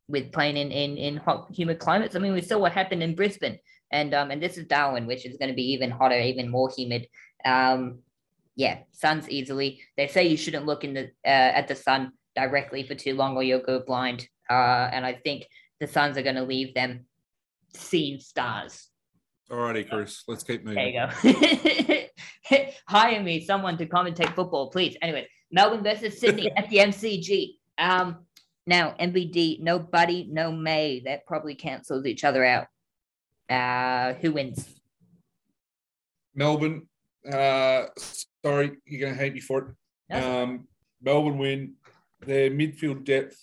[0.07, 2.15] with playing in in in hot humid climates.
[2.15, 3.59] I mean, we saw what happened in Brisbane,
[3.91, 6.69] and um and this is Darwin, which is going to be even hotter, even more
[6.69, 7.07] humid.
[7.43, 7.99] Um,
[8.58, 9.82] yeah, Suns easily.
[9.95, 13.38] They say you shouldn't look in the uh, at the sun directly for too long,
[13.38, 14.28] or you'll go blind.
[14.49, 15.45] Uh, and I think
[15.80, 17.05] the Suns are going to leave them
[17.76, 18.89] seeing stars.
[19.49, 20.95] Alrighty, Chris, let's keep moving.
[21.24, 21.30] There
[21.89, 22.08] you
[22.49, 22.58] go.
[22.88, 24.97] Hire me, someone to commentate football, please.
[25.03, 27.58] Anyway, Melbourne versus Sydney at the MCG.
[27.78, 28.26] Um,
[28.66, 31.01] now MVD, no Buddy, no May.
[31.05, 32.68] That probably cancels each other out.
[33.49, 34.68] Uh, who wins?
[36.34, 36.88] Melbourne.
[37.32, 37.86] Uh,
[38.48, 39.76] sorry, you're gonna hate me for
[40.10, 40.16] it.
[40.16, 40.68] Um,
[41.02, 41.74] Melbourne win.
[42.26, 43.38] Their midfield depth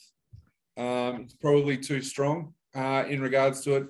[0.77, 3.87] um, it's probably too strong uh, in regards to it.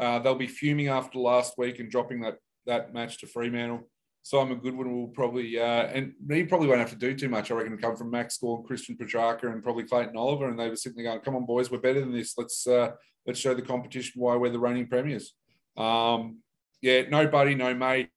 [0.00, 3.88] Uh, they'll be fuming after last week and dropping that that match to Fremantle.
[4.24, 7.50] Simon Goodwin will probably, uh, and he probably won't have to do too much.
[7.50, 10.76] I reckon come from Max Gawn, Christian Petracca, and probably Clayton Oliver, and they were
[10.76, 12.38] sitting there going, "Come on, boys, we're better than this.
[12.38, 12.92] Let's uh,
[13.26, 15.34] let's show the competition why we're the reigning premiers."
[15.76, 16.38] Um,
[16.80, 18.10] yeah, nobody, no mate.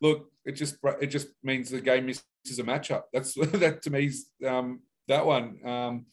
[0.00, 3.02] Look, it just it just means the game misses a matchup.
[3.12, 5.58] That's that to me is um, that one.
[5.64, 6.06] Um,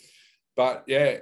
[0.56, 1.18] but yeah,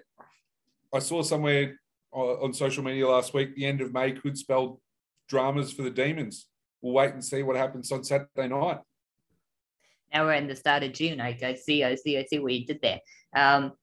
[0.94, 1.80] I saw somewhere
[2.12, 4.80] on social media last week the end of May could spell
[5.28, 6.48] dramas for the Demons.
[6.82, 8.80] We'll wait and see what happens on Saturday night.
[10.14, 11.20] Now we're in the start of June.
[11.20, 13.00] I, see, I see, I see what you did there.
[13.36, 13.74] Um,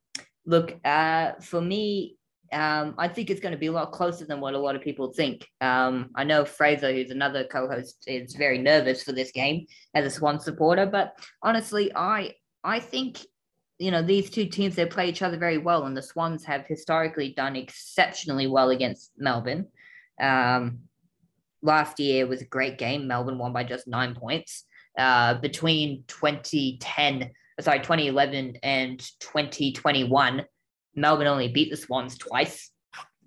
[0.46, 2.16] look, uh, for me,
[2.52, 4.82] um, I think it's going to be a lot closer than what a lot of
[4.82, 5.48] people think.
[5.60, 10.10] Um, I know Fraser, who's another co-host, is very nervous for this game as a
[10.10, 12.34] Swan supporter, but honestly, I
[12.64, 13.18] I think
[13.82, 16.64] you know, these two teams, they play each other very well, and the Swans have
[16.66, 19.66] historically done exceptionally well against Melbourne.
[20.20, 20.82] Um,
[21.62, 23.08] last year was a great game.
[23.08, 24.66] Melbourne won by just nine points.
[24.96, 27.30] Uh, between 2010,
[27.60, 30.44] sorry, 2011 and 2021,
[30.94, 32.70] Melbourne only beat the Swans twice,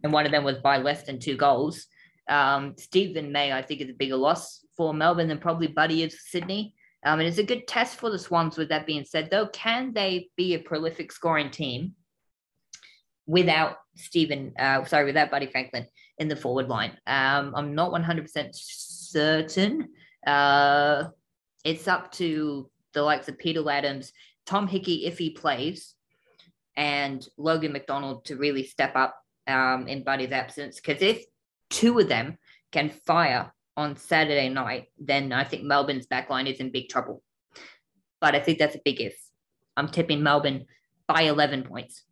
[0.03, 1.85] and one of them was by less than two goals.
[2.27, 6.13] Um, Steven May, I think, is a bigger loss for Melbourne than probably Buddy is
[6.15, 6.75] for Sydney.
[7.05, 8.57] Um, and it's a good test for the Swans.
[8.57, 11.93] With that being said, though, can they be a prolific scoring team
[13.27, 14.53] without Steven?
[14.57, 15.85] Uh, sorry, without Buddy Franklin
[16.17, 16.91] in the forward line?
[17.05, 19.89] Um, I'm not 100% certain.
[20.25, 21.05] Uh,
[21.63, 24.11] it's up to the likes of Peter Ladhams,
[24.47, 25.93] Tom Hickey if he plays,
[26.77, 29.15] and Logan McDonald to really step up
[29.47, 30.79] um, in Buddy's absence.
[30.79, 31.23] Because if
[31.69, 32.37] two of them
[32.71, 37.21] can fire on Saturday night, then I think Melbourne's backline is in big trouble.
[38.21, 39.17] But I think that's a big if.
[39.77, 40.65] I'm tipping Melbourne
[41.07, 42.03] by 11 points.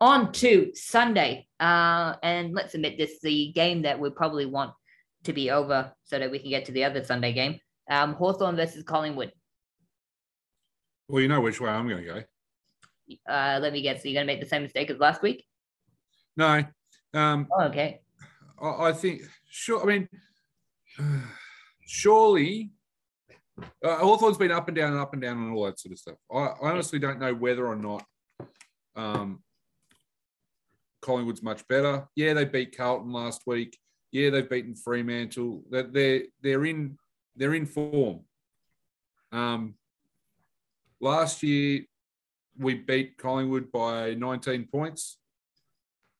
[0.00, 1.46] On to Sunday.
[1.60, 4.72] Uh, and let's admit this the game that we probably want
[5.24, 7.60] to be over so that we can get to the other Sunday game.
[7.90, 9.32] Um, Hawthorn versus Collingwood.
[11.08, 12.22] Well, you know which way I'm going to go.
[13.28, 14.02] Uh, let me guess.
[14.02, 15.44] So you're going to make the same mistake as last week?
[16.36, 16.64] No.
[17.14, 18.00] Um, oh, okay.
[18.60, 19.82] I, I think, sure.
[19.82, 20.08] I mean,
[21.86, 22.72] surely
[23.84, 25.98] uh, Hawthorn's been up and down and up and down and all that sort of
[25.98, 26.16] stuff.
[26.32, 28.04] I, I honestly don't know whether or not
[28.96, 29.42] um,
[31.00, 32.08] Collingwood's much better.
[32.16, 33.76] Yeah, they beat Carlton last week.
[34.10, 35.64] Yeah, they've beaten Fremantle.
[35.70, 36.98] That they're they're in
[37.36, 38.20] they're in form.
[39.32, 39.74] Um,
[41.00, 41.82] last year
[42.58, 45.18] we beat Collingwood by 19 points.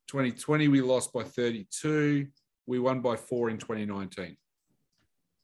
[0.09, 2.27] 2020 we lost by 32.
[2.67, 4.37] We won by four in 2019.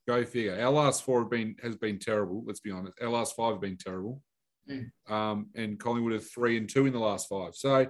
[0.07, 0.61] Go figure.
[0.61, 2.43] Our last four have been has been terrible.
[2.47, 2.95] Let's be honest.
[3.01, 4.23] Our last five have been terrible.
[4.71, 4.91] Mm.
[5.09, 7.55] Um, and Collingwood are three and two in the last five.
[7.55, 7.89] So,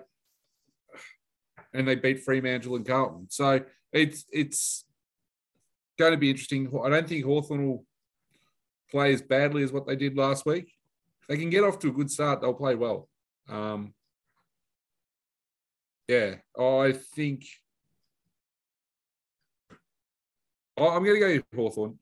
[1.74, 3.26] and they beat Fremantle and Carlton.
[3.30, 3.61] So
[3.92, 4.84] it's it's
[5.99, 6.72] going to be interesting.
[6.84, 7.84] I don't think Hawthorn will
[8.90, 10.72] play as badly as what they did last week.
[11.28, 13.08] They can get off to a good start, they'll play well.
[13.48, 13.94] Um,
[16.06, 17.44] yeah, I think
[20.78, 21.98] I'm going to go Hawthorn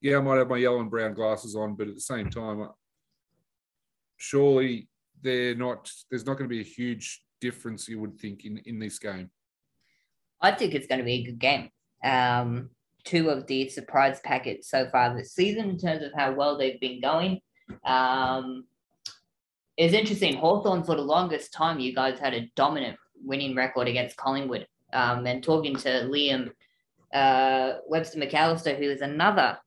[0.00, 2.62] yeah, I might have my yellow and brown glasses on, but at the same time,
[2.62, 2.68] uh,
[4.16, 4.88] surely
[5.22, 5.90] they're not.
[6.10, 7.88] There's not going to be a huge difference.
[7.88, 9.30] You would think in in this game.
[10.40, 11.70] I think it's going to be a good game.
[12.04, 12.70] Um,
[13.04, 16.80] two of the surprise packets so far this season in terms of how well they've
[16.80, 17.40] been going.
[17.84, 18.64] Um,
[19.76, 20.36] it's interesting.
[20.36, 24.66] Hawthorn for the longest time, you guys had a dominant winning record against Collingwood.
[24.92, 26.50] Um, and talking to Liam
[27.12, 29.58] uh, Webster McAllister, who is another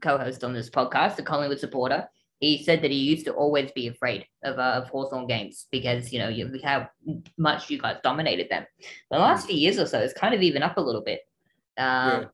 [0.00, 2.08] co-host on this podcast, a Collingwood supporter,
[2.40, 6.12] he said that he used to always be afraid of, uh, of Hawthorn games because,
[6.12, 6.88] you know, you, how
[7.38, 8.66] much you guys dominated them.
[9.10, 11.20] The last few years or so, it's kind of even up a little bit
[11.78, 12.24] um, yeah.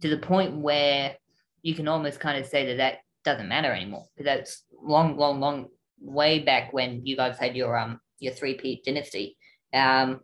[0.00, 1.16] to the point where
[1.62, 4.06] you can almost kind of say that that doesn't matter anymore.
[4.16, 5.66] Because that's long, long, long
[6.00, 9.36] way back when you guys had your um your three-peat dynasty.
[9.74, 10.20] Um,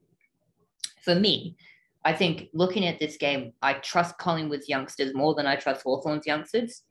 [1.03, 1.57] for me,
[2.05, 6.27] I think looking at this game, I trust Collingwood's youngsters more than I trust Hawthorn's
[6.27, 6.83] youngsters.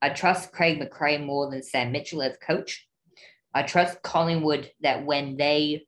[0.00, 2.86] I trust Craig McRae more than Sam Mitchell as coach.
[3.54, 5.86] I trust Collingwood that when they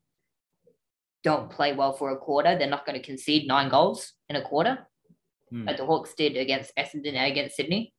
[1.25, 4.43] don't play well for a quarter, they're not going to concede nine goals in a
[4.43, 4.87] quarter,
[5.51, 5.67] hmm.
[5.67, 7.93] like the Hawks did against Essendon and against Sydney.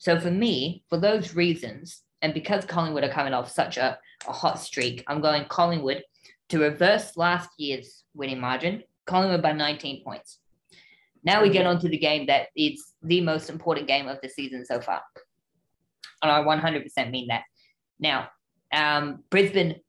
[0.00, 4.32] So for me, for those reasons, and because Collingwood are coming off such a, a
[4.32, 6.02] hot streak, I'm going Collingwood
[6.48, 10.38] to reverse last year's winning margin, Collingwood by 19 points.
[11.22, 14.28] Now we get on to the game that is the most important game of the
[14.30, 15.02] season so far.
[16.22, 17.42] And I 100% mean that.
[17.98, 18.28] Now,
[18.72, 19.80] um, Brisbane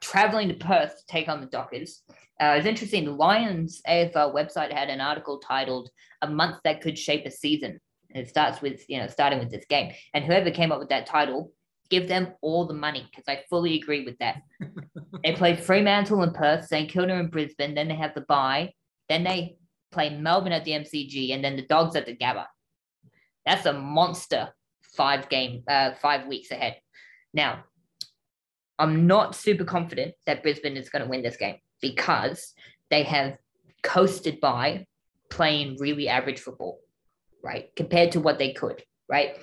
[0.00, 2.02] traveling to Perth to take on the Dockers.
[2.40, 3.04] Uh, it's interesting.
[3.04, 5.90] The Lions AFL website had an article titled
[6.22, 7.80] "A Month That Could Shape a Season."
[8.16, 10.88] And it starts with you know starting with this game, and whoever came up with
[10.88, 11.52] that title,
[11.90, 14.40] give them all the money because I fully agree with that.
[15.22, 17.74] they play Fremantle and Perth, St Kilda and Brisbane.
[17.74, 18.72] Then they have the bye.
[19.10, 19.56] Then they
[19.92, 22.46] play Melbourne at the MCG, and then the Dogs at the Gabba.
[23.44, 24.48] That's a monster
[24.96, 26.76] five game, uh, five weeks ahead.
[27.34, 27.64] Now,
[28.78, 32.54] I'm not super confident that Brisbane is going to win this game because
[32.90, 33.36] they have
[33.82, 34.86] coasted by
[35.30, 36.78] playing really average football,
[37.46, 37.70] right?
[37.76, 39.36] Compared to what they could, right?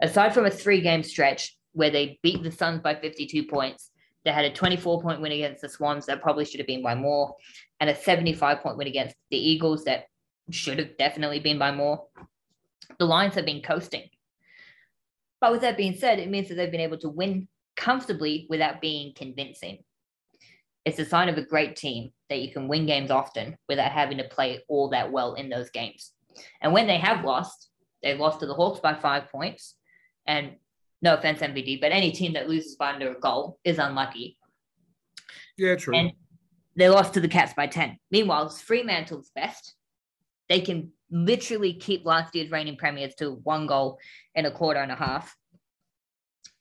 [0.00, 3.90] Aside from a three game stretch where they beat the Suns by 52 points,
[4.24, 6.94] they had a 24 point win against the Swans that probably should have been by
[6.94, 7.34] more,
[7.80, 10.04] and a 75 point win against the Eagles that
[10.50, 12.04] should have definitely been by more.
[12.98, 14.08] The Lions have been coasting.
[15.40, 18.80] But with that being said, it means that they've been able to win comfortably without
[18.80, 19.78] being convincing.
[20.84, 24.18] It's a sign of a great team that you can win games often without having
[24.18, 26.12] to play all that well in those games.
[26.60, 27.68] And when they have lost,
[28.02, 29.74] they've lost to the Hawks by five points.
[30.26, 30.56] And
[31.00, 34.36] no offense, MVD, but any team that loses by under a goal is unlucky.
[35.56, 35.94] Yeah, true.
[35.94, 36.12] And
[36.76, 37.98] they lost to the Cats by 10.
[38.10, 39.74] Meanwhile, Fremantle's best.
[40.48, 43.98] They can literally keep last year's reigning premiers to one goal
[44.34, 45.34] in a quarter and a half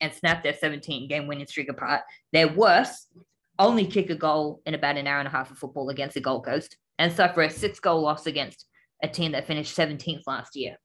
[0.01, 2.01] and snap their 17 game winning streak apart.
[2.31, 3.07] They're worse,
[3.59, 6.21] only kick a goal in about an hour and a half of football against the
[6.21, 8.65] Gold Coast and suffer a six goal loss against
[9.03, 10.75] a team that finished 17th last year.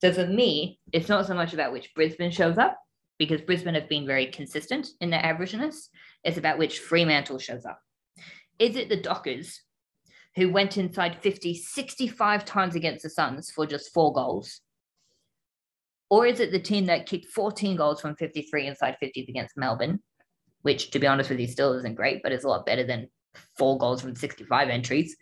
[0.00, 2.76] So for me, it's not so much about which Brisbane shows up
[3.18, 5.88] because Brisbane have been very consistent in their averageness.
[6.22, 7.80] It's about which Fremantle shows up.
[8.58, 9.60] Is it the Dockers
[10.36, 14.60] who went inside 50 65 times against the Suns for just four goals
[16.10, 20.00] or is it the team that kicked 14 goals from 53 inside 50s against Melbourne,
[20.62, 23.08] which, to be honest with you, still isn't great, but it's a lot better than
[23.58, 25.16] four goals from 65 entries?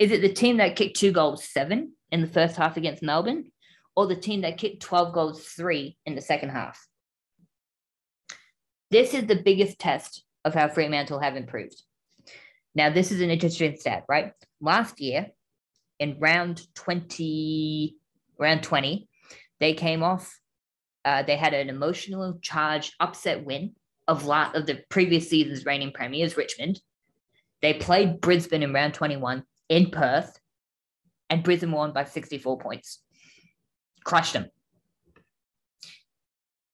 [0.00, 3.52] Is it the team that kicked two goals, seven in the first half against Melbourne,
[3.94, 6.84] or the team that kicked 12 goals, three in the second half?
[8.90, 11.82] This is the biggest test of how Fremantle have improved.
[12.74, 14.32] Now, this is an interesting stat, right?
[14.62, 15.26] Last year,
[15.98, 17.94] in round 20,
[18.38, 19.06] round 20,
[19.58, 20.40] they came off.
[21.04, 23.74] Uh, they had an emotional charged upset win
[24.08, 26.80] of lot of the previous season's reigning premiers, Richmond.
[27.60, 30.38] They played Brisbane in round 21 in Perth,
[31.30, 32.98] and Brisbane won by 64 points.
[34.04, 34.50] Crushed them.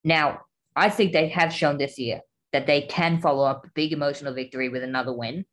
[0.03, 0.41] Now,
[0.75, 2.21] I think they have shown this year
[2.53, 5.45] that they can follow up a big emotional victory with another win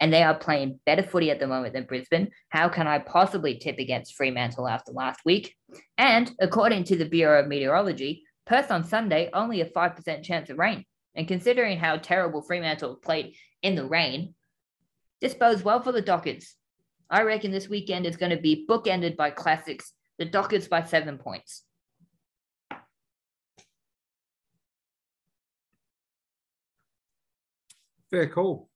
[0.00, 2.30] and they are playing better footy at the moment than Brisbane.
[2.50, 5.56] How can I possibly tip against Fremantle after last week?
[5.98, 10.58] And according to the Bureau of Meteorology, Perth on Sunday only a 5% chance of
[10.58, 10.84] rain.
[11.14, 14.34] And considering how terrible Fremantle played in the rain,
[15.20, 16.54] this bodes well for the Dockers.
[17.12, 21.18] I reckon this weekend is going to be bookended by classics, the Dockers by seven
[21.18, 21.62] points.
[28.10, 28.68] Fair call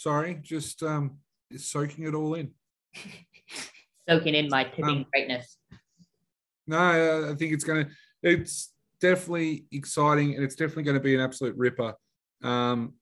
[0.00, 1.18] sorry, just um,
[1.56, 2.50] soaking it all in.
[4.08, 5.58] soaking in my tipping um, greatness.
[6.66, 7.90] No, I think it's going to.
[8.22, 11.94] It's definitely exciting, and it's definitely going to be an absolute ripper.
[12.42, 12.94] Um,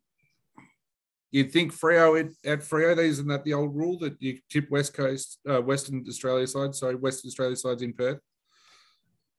[1.31, 4.95] you'd think Freo at, at Freo, isn't that the old rule that you tip West
[4.95, 8.21] Coast, uh, Western Australia side, sorry, Western Australia sides in Perth?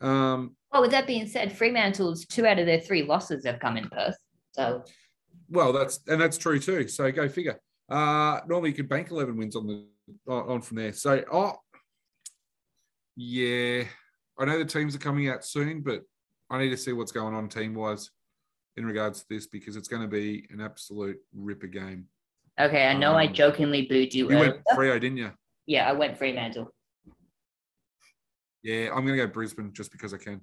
[0.01, 3.77] Um, well, with that being said, Fremantle's two out of their three losses have come
[3.77, 4.17] in Perth.
[4.51, 4.83] So
[5.49, 6.87] well, that's and that's true too.
[6.87, 7.59] So go figure.
[7.89, 10.93] Uh, normally you could bank eleven wins on the on from there.
[10.93, 11.55] So oh,
[13.15, 13.83] yeah,
[14.37, 16.03] I know the teams are coming out soon, but
[16.49, 18.09] I need to see what's going on team wise
[18.79, 22.05] in regards to this because it's going to be an absolute ripper game.
[22.59, 24.29] Okay, I know um, I jokingly booed you.
[24.29, 24.51] You earlier.
[24.51, 25.31] went Freo, didn't you?
[25.67, 26.73] Yeah, I went Fremantle.
[28.63, 30.41] Yeah, I'm going to go Brisbane just because I can.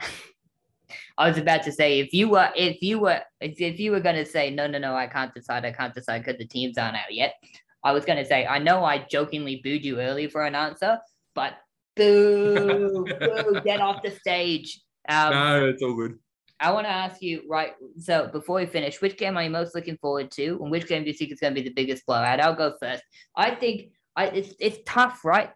[1.18, 4.24] I was about to say if you were if you were if, you were gonna
[4.24, 7.12] say no no no I can't decide I can't decide because the teams aren't out
[7.12, 7.34] yet.
[7.82, 10.98] I was gonna say I know I jokingly booed you early for an answer,
[11.34, 11.54] but
[11.96, 14.80] boo boo get off the stage.
[15.08, 16.20] Um, no, it's all good.
[16.60, 17.72] I want to ask you right.
[17.98, 21.04] So before we finish, which game are you most looking forward to, and which game
[21.04, 22.40] do you think is going to be the biggest blowout?
[22.40, 23.02] I'll go first.
[23.36, 25.50] I think I it's it's tough, right?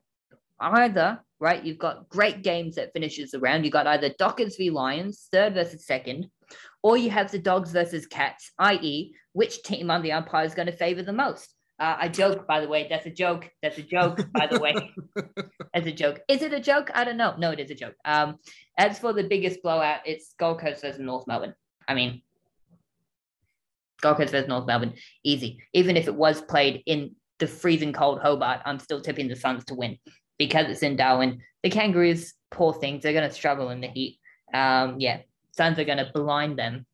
[0.60, 3.64] Either right, you've got great games that finishes around.
[3.64, 6.28] You got either Dockers v Lions, third versus second,
[6.84, 10.66] or you have the Dogs versus Cats, i.e., which team on the umpire is going
[10.66, 11.52] to favor the most.
[11.82, 12.86] Uh, I joke, by the way.
[12.88, 13.50] That's a joke.
[13.60, 14.72] That's a joke, by the way.
[15.74, 16.20] That's a joke.
[16.28, 16.92] Is it a joke?
[16.94, 17.34] I don't know.
[17.36, 17.96] No, it is a joke.
[18.04, 18.38] Um,
[18.78, 21.54] as for the biggest blowout, it's Gold Coast versus North Melbourne.
[21.88, 22.22] I mean,
[24.00, 25.58] Gold Coast versus North Melbourne, easy.
[25.72, 29.64] Even if it was played in the freezing cold Hobart, I'm still tipping the Suns
[29.64, 29.98] to win
[30.38, 31.40] because it's in Darwin.
[31.64, 34.20] The Kangaroos, poor things, they're going to struggle in the heat.
[34.54, 36.86] Um, yeah, Suns are going to blind them.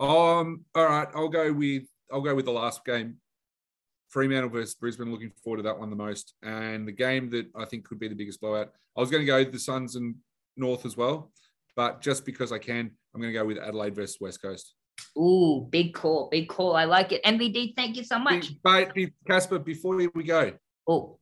[0.00, 3.16] Um, all right, I'll go with I'll go with the last game.
[4.08, 5.10] Fremantle versus Brisbane.
[5.10, 6.34] Looking forward to that one the most.
[6.42, 8.72] And the game that I think could be the biggest blowout.
[8.96, 10.16] I was going to go with the Suns and
[10.56, 11.30] North as well,
[11.76, 14.74] but just because I can, I'm going to go with Adelaide versus West Coast.
[15.16, 16.76] Ooh, big call, big call.
[16.76, 17.22] I like it.
[17.24, 18.52] MVD, thank you so much.
[18.62, 18.92] But
[19.26, 20.52] Casper, before we go,
[20.86, 21.18] oh,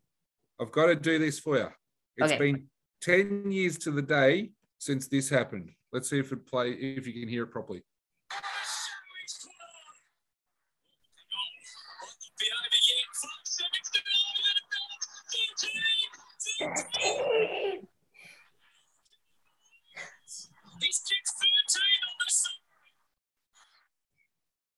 [0.61, 1.69] I've got to do this for you.
[2.17, 2.39] It's okay.
[2.39, 2.65] been
[3.03, 5.71] 10 years to the day since this happened.
[5.93, 7.83] Let's see if it play if you can hear it properly.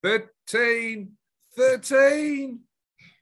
[0.02, 1.12] 13,
[1.56, 2.60] 13.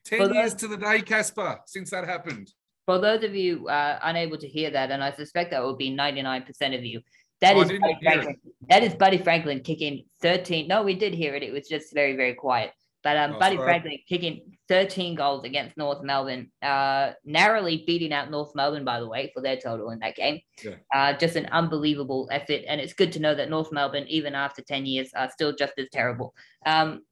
[0.04, 2.50] 10 for years to the day, Casper, since that happened.
[2.86, 5.94] For those of you uh, unable to hear that, and I suspect that will be
[5.94, 7.02] 99% of you,
[7.40, 8.36] that oh, is Buddy Franklin.
[8.68, 10.66] That is Buddy Franklin kicking 13.
[10.66, 11.42] No, we did hear it.
[11.42, 12.72] It was just very, very quiet.
[13.04, 13.56] But um, oh, Buddy.
[13.56, 19.08] Franklin kicking 13 goals against North Melbourne, uh, narrowly beating out North Melbourne, by the
[19.08, 20.40] way, for their total in that game.
[20.64, 20.74] Yeah.
[20.92, 22.62] Uh, just an unbelievable effort.
[22.66, 25.74] And it's good to know that North Melbourne, even after 10 years, are still just
[25.78, 26.34] as terrible.
[26.66, 27.02] Um,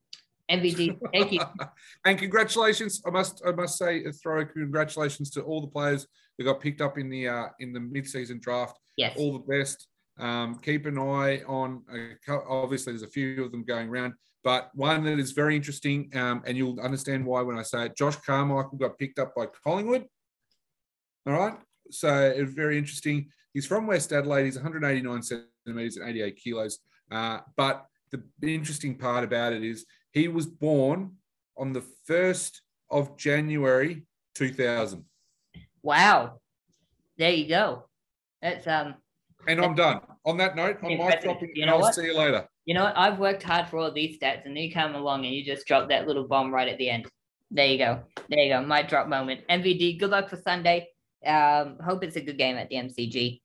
[0.51, 1.41] MVD, thank you.
[2.05, 3.03] and congratulations.
[3.07, 6.07] I must I must say a throw congratulations to all the players
[6.39, 8.79] that got picked up in the uh, in the mid-season draft.
[8.97, 9.17] Yes.
[9.19, 9.89] All the best.
[10.19, 11.83] Um, keep an eye on.
[11.93, 14.15] Uh, obviously, there's a few of them going around,
[14.47, 17.97] but one that is very interesting, um, and you'll understand why when I say it.
[17.97, 20.07] Josh Carmichael got picked up by Collingwood.
[21.27, 21.59] All right,
[21.91, 23.29] so it's very interesting.
[23.53, 24.45] He's from West Adelaide.
[24.45, 26.79] He's 189 centimeters and 88 kilos.
[27.11, 31.17] Uh, but the interesting part about it is he was born
[31.59, 35.05] on the 1st of January 2000.
[35.83, 36.39] Wow.
[37.19, 37.89] There you go.
[38.41, 38.95] That's um
[39.49, 40.03] and I'm done.
[40.25, 41.51] On that note, I'm mic dropping.
[41.57, 41.97] You know I'll what?
[41.97, 42.47] see you later.
[42.67, 42.99] You know what?
[42.99, 45.89] I've worked hard for all these stats, and you come along and you just drop
[45.89, 47.07] that little bomb right at the end.
[47.51, 48.03] There you go.
[48.29, 48.63] There you go.
[48.63, 49.43] My drop moment.
[49.49, 50.01] MVD.
[50.01, 50.89] Good luck for Sunday.
[51.25, 53.41] Um, hope it's a good game at the MCG.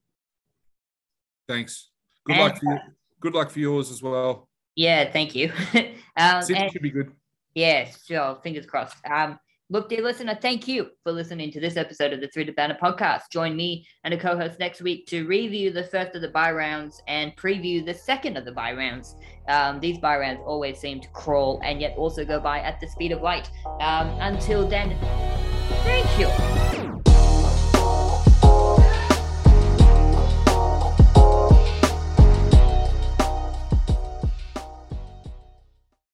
[1.48, 1.92] Thanks.
[2.26, 2.80] Good and, luck for you.
[3.20, 4.50] Good luck for yours as well.
[4.76, 5.52] Yeah, thank you.
[6.18, 7.12] um, Sydney should be good.
[7.54, 8.40] Yeah, sure.
[8.42, 8.98] Fingers crossed.
[9.06, 9.38] Um,
[9.72, 12.78] look, dear listener, thank you for listening to this episode of the Three to Banner
[12.82, 13.22] podcast.
[13.32, 17.02] Join me and a co-host next week to review the first of the bye rounds
[17.08, 19.16] and preview the second of the bye rounds.
[19.48, 22.88] Um, these bye rounds always seem to crawl and yet also go by at the
[22.88, 23.50] speed of light.
[23.80, 24.94] Um, until then,
[25.84, 26.81] thank you.